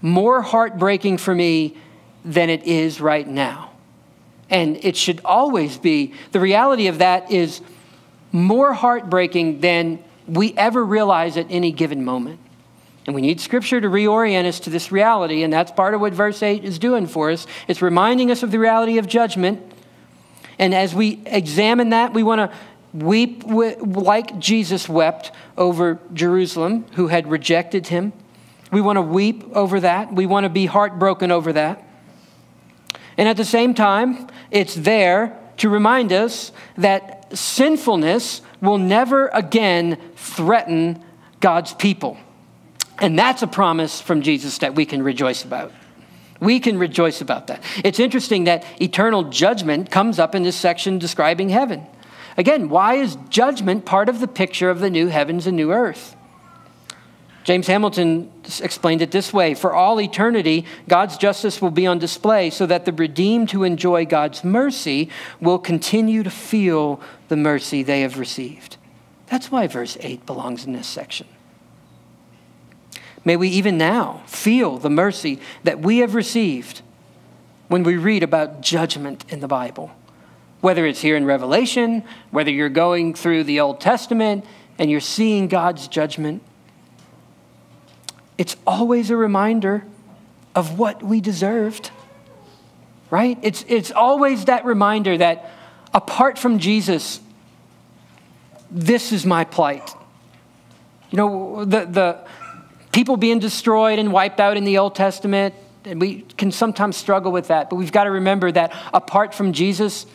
[0.00, 1.76] more heartbreaking for me
[2.24, 3.70] than it is right now.
[4.50, 6.14] And it should always be.
[6.32, 7.60] The reality of that is
[8.32, 12.38] more heartbreaking than we ever realize at any given moment.
[13.06, 16.12] And we need Scripture to reorient us to this reality, and that's part of what
[16.12, 17.46] verse 8 is doing for us.
[17.66, 19.60] It's reminding us of the reality of judgment.
[20.58, 22.56] And as we examine that, we want to
[22.92, 28.12] weep like Jesus wept over Jerusalem, who had rejected him.
[28.70, 30.12] We want to weep over that.
[30.12, 31.84] We want to be heartbroken over that.
[33.16, 39.98] And at the same time, it's there to remind us that sinfulness will never again
[40.16, 41.02] threaten
[41.40, 42.16] God's people.
[42.98, 45.72] And that's a promise from Jesus that we can rejoice about.
[46.40, 47.62] We can rejoice about that.
[47.84, 51.86] It's interesting that eternal judgment comes up in this section describing heaven.
[52.36, 56.16] Again, why is judgment part of the picture of the new heavens and new earth?
[57.44, 58.30] James Hamilton
[58.60, 62.84] explained it this way For all eternity, God's justice will be on display so that
[62.84, 65.08] the redeemed who enjoy God's mercy
[65.40, 68.76] will continue to feel the mercy they have received.
[69.26, 71.26] That's why verse 8 belongs in this section.
[73.24, 76.82] May we even now feel the mercy that we have received
[77.68, 79.90] when we read about judgment in the Bible.
[80.60, 84.44] Whether it's here in Revelation, whether you're going through the Old Testament
[84.78, 86.42] and you're seeing God's judgment,
[88.38, 89.84] it's always a reminder
[90.54, 91.90] of what we deserved,
[93.10, 93.38] right?
[93.42, 95.50] It's, it's always that reminder that
[95.94, 97.20] apart from Jesus,
[98.70, 99.94] this is my plight.
[101.10, 102.18] You know, the, the
[102.92, 105.54] people being destroyed and wiped out in the Old Testament,
[105.84, 109.52] and we can sometimes struggle with that, but we've got to remember that apart from
[109.52, 110.06] Jesus,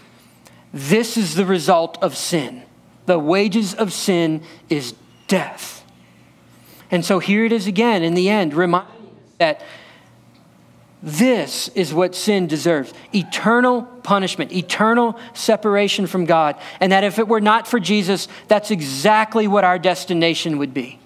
[0.73, 2.63] this is the result of sin.
[3.05, 4.93] The wages of sin is
[5.27, 5.83] death.
[6.91, 9.61] And so here it is again in the end, reminding us that
[11.03, 16.55] this is what sin deserves eternal punishment, eternal separation from God.
[16.79, 20.99] And that if it were not for Jesus, that's exactly what our destination would be.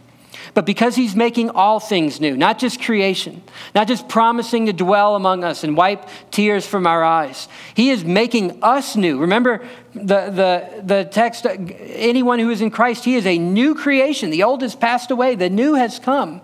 [0.53, 3.41] But because he's making all things new, not just creation,
[3.73, 8.03] not just promising to dwell among us and wipe tears from our eyes, he is
[8.03, 9.19] making us new.
[9.19, 14.29] Remember the, the, the text anyone who is in Christ, he is a new creation.
[14.29, 16.41] The old has passed away, the new has come.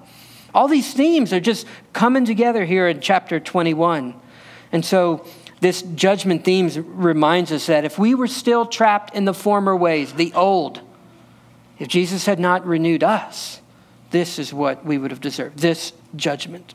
[0.54, 4.16] All these themes are just coming together here in chapter 21.
[4.72, 5.26] And so
[5.60, 10.14] this judgment themes reminds us that if we were still trapped in the former ways,
[10.14, 10.82] the old,
[11.80, 13.62] if Jesus had not renewed us,
[14.12, 16.74] this is what we would have deserved this judgment.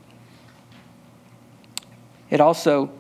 [2.30, 2.90] It also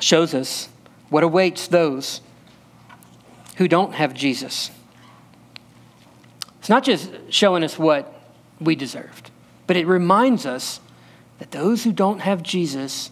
[0.00, 0.68] shows us
[1.10, 2.20] what awaits those
[3.56, 4.70] who don't have Jesus.
[6.58, 8.12] It's not just showing us what
[8.60, 9.30] we deserved,
[9.66, 10.80] but it reminds us
[11.38, 13.10] that those who don't have Jesus,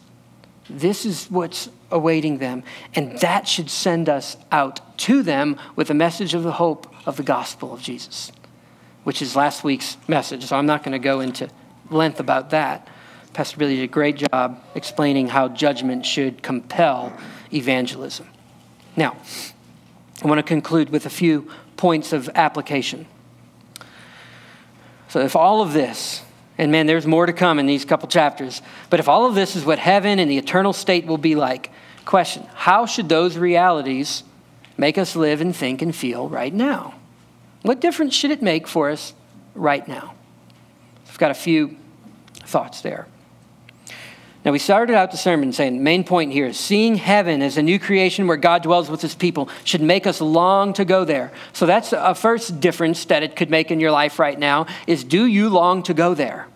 [0.69, 2.63] this is what's awaiting them.
[2.95, 7.17] And that should send us out to them with a message of the hope of
[7.17, 8.33] the gospel of Jesus
[9.05, 10.45] which is last week's message.
[10.45, 11.49] So I'm not going to go into
[11.91, 12.89] length about that.
[13.33, 17.13] Pastor Billy did a great job explaining how judgment should compel
[17.53, 18.29] evangelism.
[18.97, 19.17] Now,
[20.23, 23.07] I want to conclude with a few points of application.
[25.09, 26.23] So, if all of this,
[26.59, 29.57] and man, there's more to come in these couple chapters, but if all of this
[29.57, 31.71] is what heaven and the eternal state will be like,
[32.05, 34.25] question how should those realities
[34.77, 36.95] make us live and think and feel right now?
[37.63, 39.15] What difference should it make for us
[39.55, 40.15] right now?
[41.09, 41.77] I've got a few
[42.45, 43.07] thoughts there.
[44.45, 47.63] Now, we started out the sermon saying, main point here is seeing heaven as a
[47.63, 51.31] new creation where God dwells with his people should make us long to go there.
[51.53, 55.05] So that's a first difference that it could make in your life right now is
[55.05, 56.49] do you long to go there?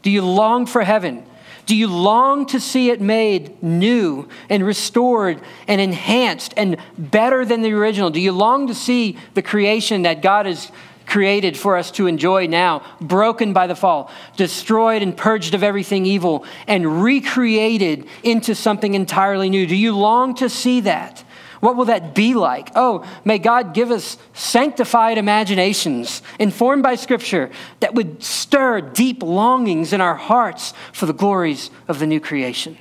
[0.00, 1.26] Do you long for heaven?
[1.66, 7.62] Do you long to see it made new and restored and enhanced and better than
[7.62, 8.10] the original?
[8.10, 10.72] Do you long to see the creation that God has
[11.06, 16.06] created for us to enjoy now, broken by the fall, destroyed and purged of everything
[16.06, 19.66] evil, and recreated into something entirely new?
[19.66, 21.22] Do you long to see that?
[21.62, 22.72] What will that be like?
[22.74, 29.92] Oh, may God give us sanctified imaginations informed by Scripture that would stir deep longings
[29.92, 32.76] in our hearts for the glories of the new creation.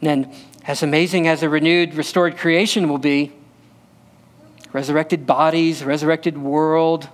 [0.00, 0.34] And then,
[0.64, 3.32] as amazing as a renewed, restored creation will be,
[4.72, 7.08] resurrected bodies, resurrected world,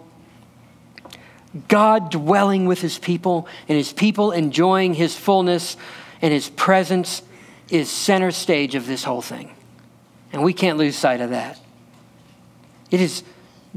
[1.66, 5.78] God dwelling with his people and his people enjoying his fullness
[6.20, 7.22] and his presence
[7.70, 9.54] is center stage of this whole thing.
[10.32, 11.58] And we can't lose sight of that.
[12.90, 13.22] It is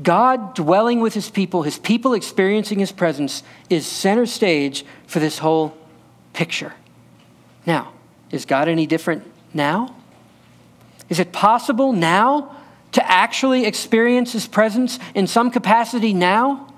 [0.01, 5.39] God dwelling with his people, his people experiencing his presence is center stage for this
[5.39, 5.77] whole
[6.33, 6.73] picture.
[7.65, 7.93] Now,
[8.31, 9.95] is God any different now?
[11.09, 12.55] Is it possible now
[12.93, 16.73] to actually experience his presence in some capacity now?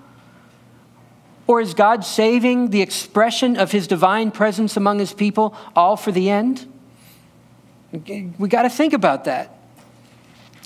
[1.45, 6.11] Or is God saving the expression of his divine presence among his people all for
[6.11, 6.67] the end?
[7.91, 9.55] We got to think about that.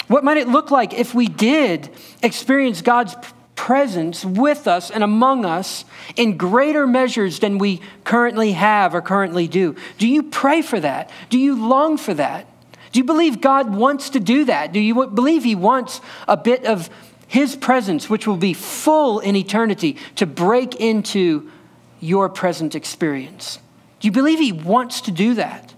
[0.08, 1.90] What might it look like if we did
[2.24, 3.16] experience God's
[3.56, 5.84] presence with us and among us
[6.16, 9.76] in greater measures than we currently have or currently do?
[9.98, 11.10] Do you pray for that?
[11.30, 12.48] Do you long for that?
[12.94, 14.72] Do you believe God wants to do that?
[14.72, 16.90] Do you believe He wants a bit of
[17.28, 21.52] His presence, which will be full in eternity, to break into
[22.00, 23.60] your present experience?
[24.00, 25.74] Do you believe He wants to do that?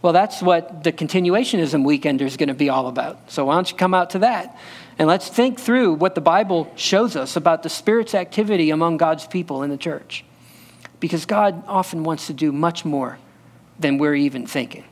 [0.00, 3.30] Well, that's what the continuationism weekend is going to be all about.
[3.30, 4.56] So why don't you come out to that?
[4.98, 9.26] And let's think through what the Bible shows us about the Spirit's activity among God's
[9.26, 10.24] people in the church.
[11.00, 13.18] Because God often wants to do much more
[13.78, 14.84] than we're even thinking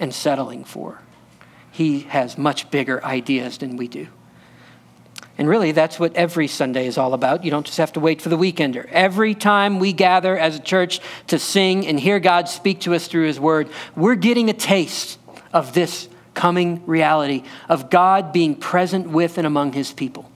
[0.00, 1.00] and settling for.
[1.70, 4.08] He has much bigger ideas than we do.
[5.38, 7.44] And really, that's what every Sunday is all about.
[7.44, 8.86] You don't just have to wait for the weekender.
[8.90, 13.06] Every time we gather as a church to sing and hear God speak to us
[13.06, 15.16] through His Word, we're getting a taste
[15.52, 20.28] of this coming reality of God being present with and among His people.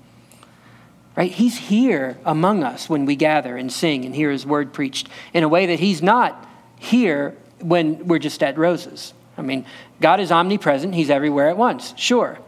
[1.17, 1.33] Right?
[1.33, 5.43] He's here among us when we gather and sing and hear His Word preached in
[5.43, 6.49] a way that He's not
[6.79, 9.15] here when we're just at Roses.
[9.37, 9.67] I mean,
[10.01, 12.39] God is omnipresent, He's everywhere at once, sure.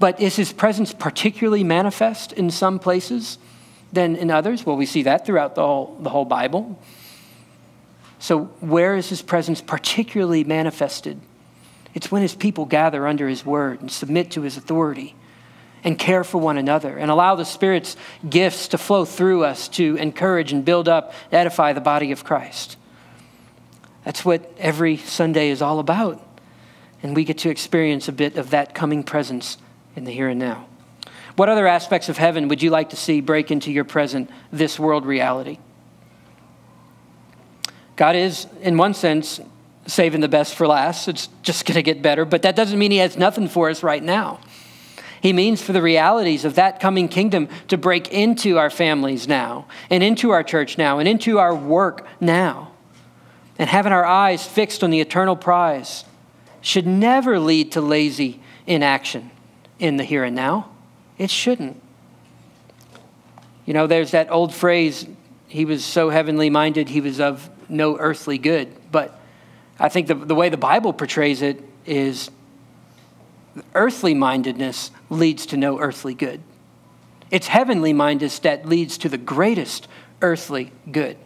[0.00, 3.38] But is his presence particularly manifest in some places
[3.92, 4.64] than in others?
[4.64, 6.80] Well, we see that throughout the whole, the whole Bible.
[8.18, 11.20] So, where is his presence particularly manifested?
[11.94, 15.14] It's when his people gather under his word and submit to his authority
[15.84, 17.96] and care for one another and allow the Spirit's
[18.28, 22.78] gifts to flow through us to encourage and build up, edify the body of Christ.
[24.04, 26.26] That's what every Sunday is all about.
[27.02, 29.58] And we get to experience a bit of that coming presence
[29.96, 30.66] in the here and now.
[31.36, 34.78] What other aspects of heaven would you like to see break into your present, this
[34.78, 35.58] world reality?
[37.96, 39.40] God is, in one sense,
[39.86, 41.08] saving the best for last.
[41.08, 43.82] It's just going to get better, but that doesn't mean He has nothing for us
[43.82, 44.40] right now.
[45.22, 49.66] He means for the realities of that coming kingdom to break into our families now,
[49.90, 52.72] and into our church now, and into our work now.
[53.58, 56.04] And having our eyes fixed on the eternal prize
[56.62, 59.30] should never lead to lazy inaction
[59.80, 60.70] in the here and now.
[61.18, 61.82] It shouldn't.
[63.66, 65.06] You know, there's that old phrase,
[65.48, 68.68] he was so heavenly minded, he was of no earthly good.
[68.92, 69.18] But
[69.78, 72.30] I think the, the way the Bible portrays it is
[73.74, 76.40] earthly mindedness leads to no earthly good.
[77.30, 79.88] It's heavenly mindedness that leads to the greatest
[80.20, 81.16] earthly good.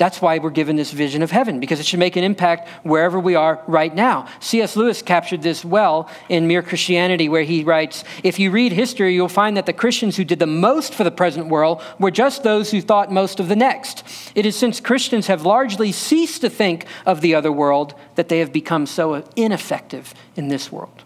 [0.00, 3.20] That's why we're given this vision of heaven, because it should make an impact wherever
[3.20, 4.28] we are right now.
[4.40, 4.74] C.S.
[4.74, 9.28] Lewis captured this well in Mere Christianity, where he writes If you read history, you'll
[9.28, 12.70] find that the Christians who did the most for the present world were just those
[12.70, 14.02] who thought most of the next.
[14.34, 18.38] It is since Christians have largely ceased to think of the other world that they
[18.38, 21.04] have become so ineffective in this world.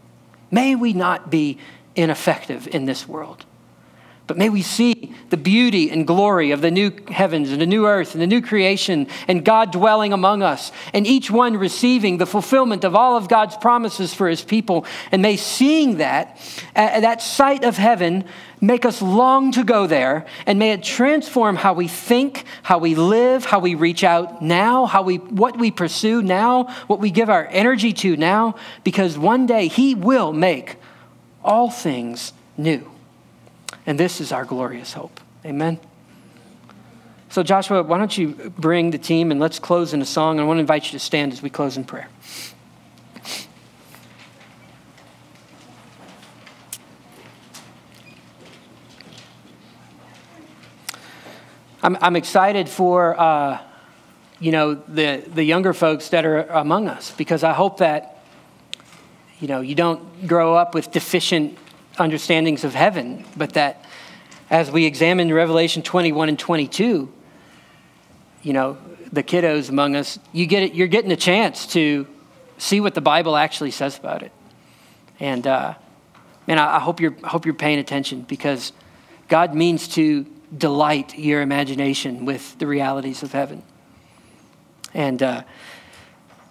[0.52, 1.58] May we not be
[1.96, 3.44] ineffective in this world.
[4.26, 7.86] But may we see the beauty and glory of the new heavens and the new
[7.86, 12.24] earth and the new creation and God dwelling among us and each one receiving the
[12.24, 14.86] fulfillment of all of God's promises for his people.
[15.12, 16.40] And may seeing that,
[16.74, 18.24] uh, that sight of heaven,
[18.62, 22.94] make us long to go there and may it transform how we think, how we
[22.94, 27.28] live, how we reach out now, how we, what we pursue now, what we give
[27.28, 28.54] our energy to now,
[28.84, 30.76] because one day he will make
[31.44, 32.93] all things new.
[33.86, 35.20] And this is our glorious hope.
[35.44, 35.78] Amen.
[37.28, 40.38] So, Joshua, why don't you bring the team and let's close in a song?
[40.38, 42.08] And I want to invite you to stand as we close in prayer.
[51.82, 53.60] I'm, I'm excited for, uh,
[54.40, 58.22] you know, the, the younger folks that are among us because I hope that,
[59.38, 61.58] you know, you don't grow up with deficient
[61.98, 63.84] understandings of heaven, but that
[64.50, 67.12] as we examine Revelation 21 and 22,
[68.42, 68.76] you know,
[69.12, 72.06] the kiddos among us, you get it, you're getting a chance to
[72.58, 74.32] see what the Bible actually says about it.
[75.20, 75.74] And uh,
[76.46, 78.72] man, I, I hope you're hope you're paying attention because
[79.28, 80.26] God means to
[80.56, 83.62] delight your imagination with the realities of heaven.
[84.92, 85.42] And uh,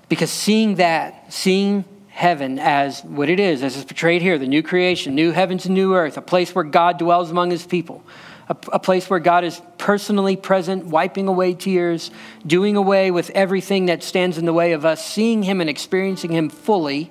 [0.10, 4.62] because seeing that, seeing heaven as what it is, as it's portrayed here the new
[4.62, 8.04] creation, new heavens and new earth, a place where God dwells among his people,
[8.48, 12.12] a, a, place where God is personally present, wiping away tears,
[12.46, 16.32] doing away with everything that stands in the way of us, seeing him and experiencing
[16.32, 17.10] him fully.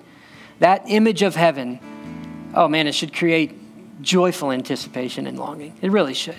[0.60, 1.80] That image of heaven,
[2.54, 5.76] oh man, it should create joyful anticipation and longing.
[5.82, 6.38] It really should.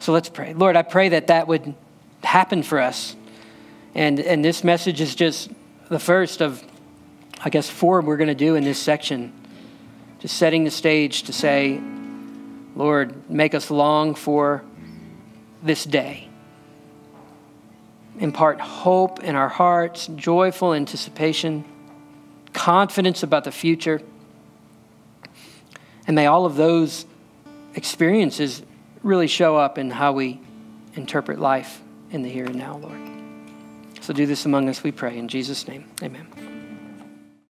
[0.00, 0.52] So let's pray.
[0.52, 1.76] Lord, I pray that that would
[2.24, 3.14] happen for us.
[3.94, 5.52] And, and this message is just
[5.88, 6.60] the first of
[7.44, 9.32] I guess, four we're going to do in this section.
[10.20, 11.78] Just setting the stage to say,
[12.74, 14.64] Lord, make us long for
[15.62, 16.28] this day.
[18.18, 21.64] Impart hope in our hearts, joyful anticipation,
[22.54, 24.00] confidence about the future.
[26.06, 27.04] And may all of those
[27.74, 28.62] experiences
[29.02, 30.40] really show up in how we
[30.94, 33.00] interpret life in the here and now, Lord.
[34.00, 35.18] So do this among us, we pray.
[35.18, 36.53] In Jesus' name, amen.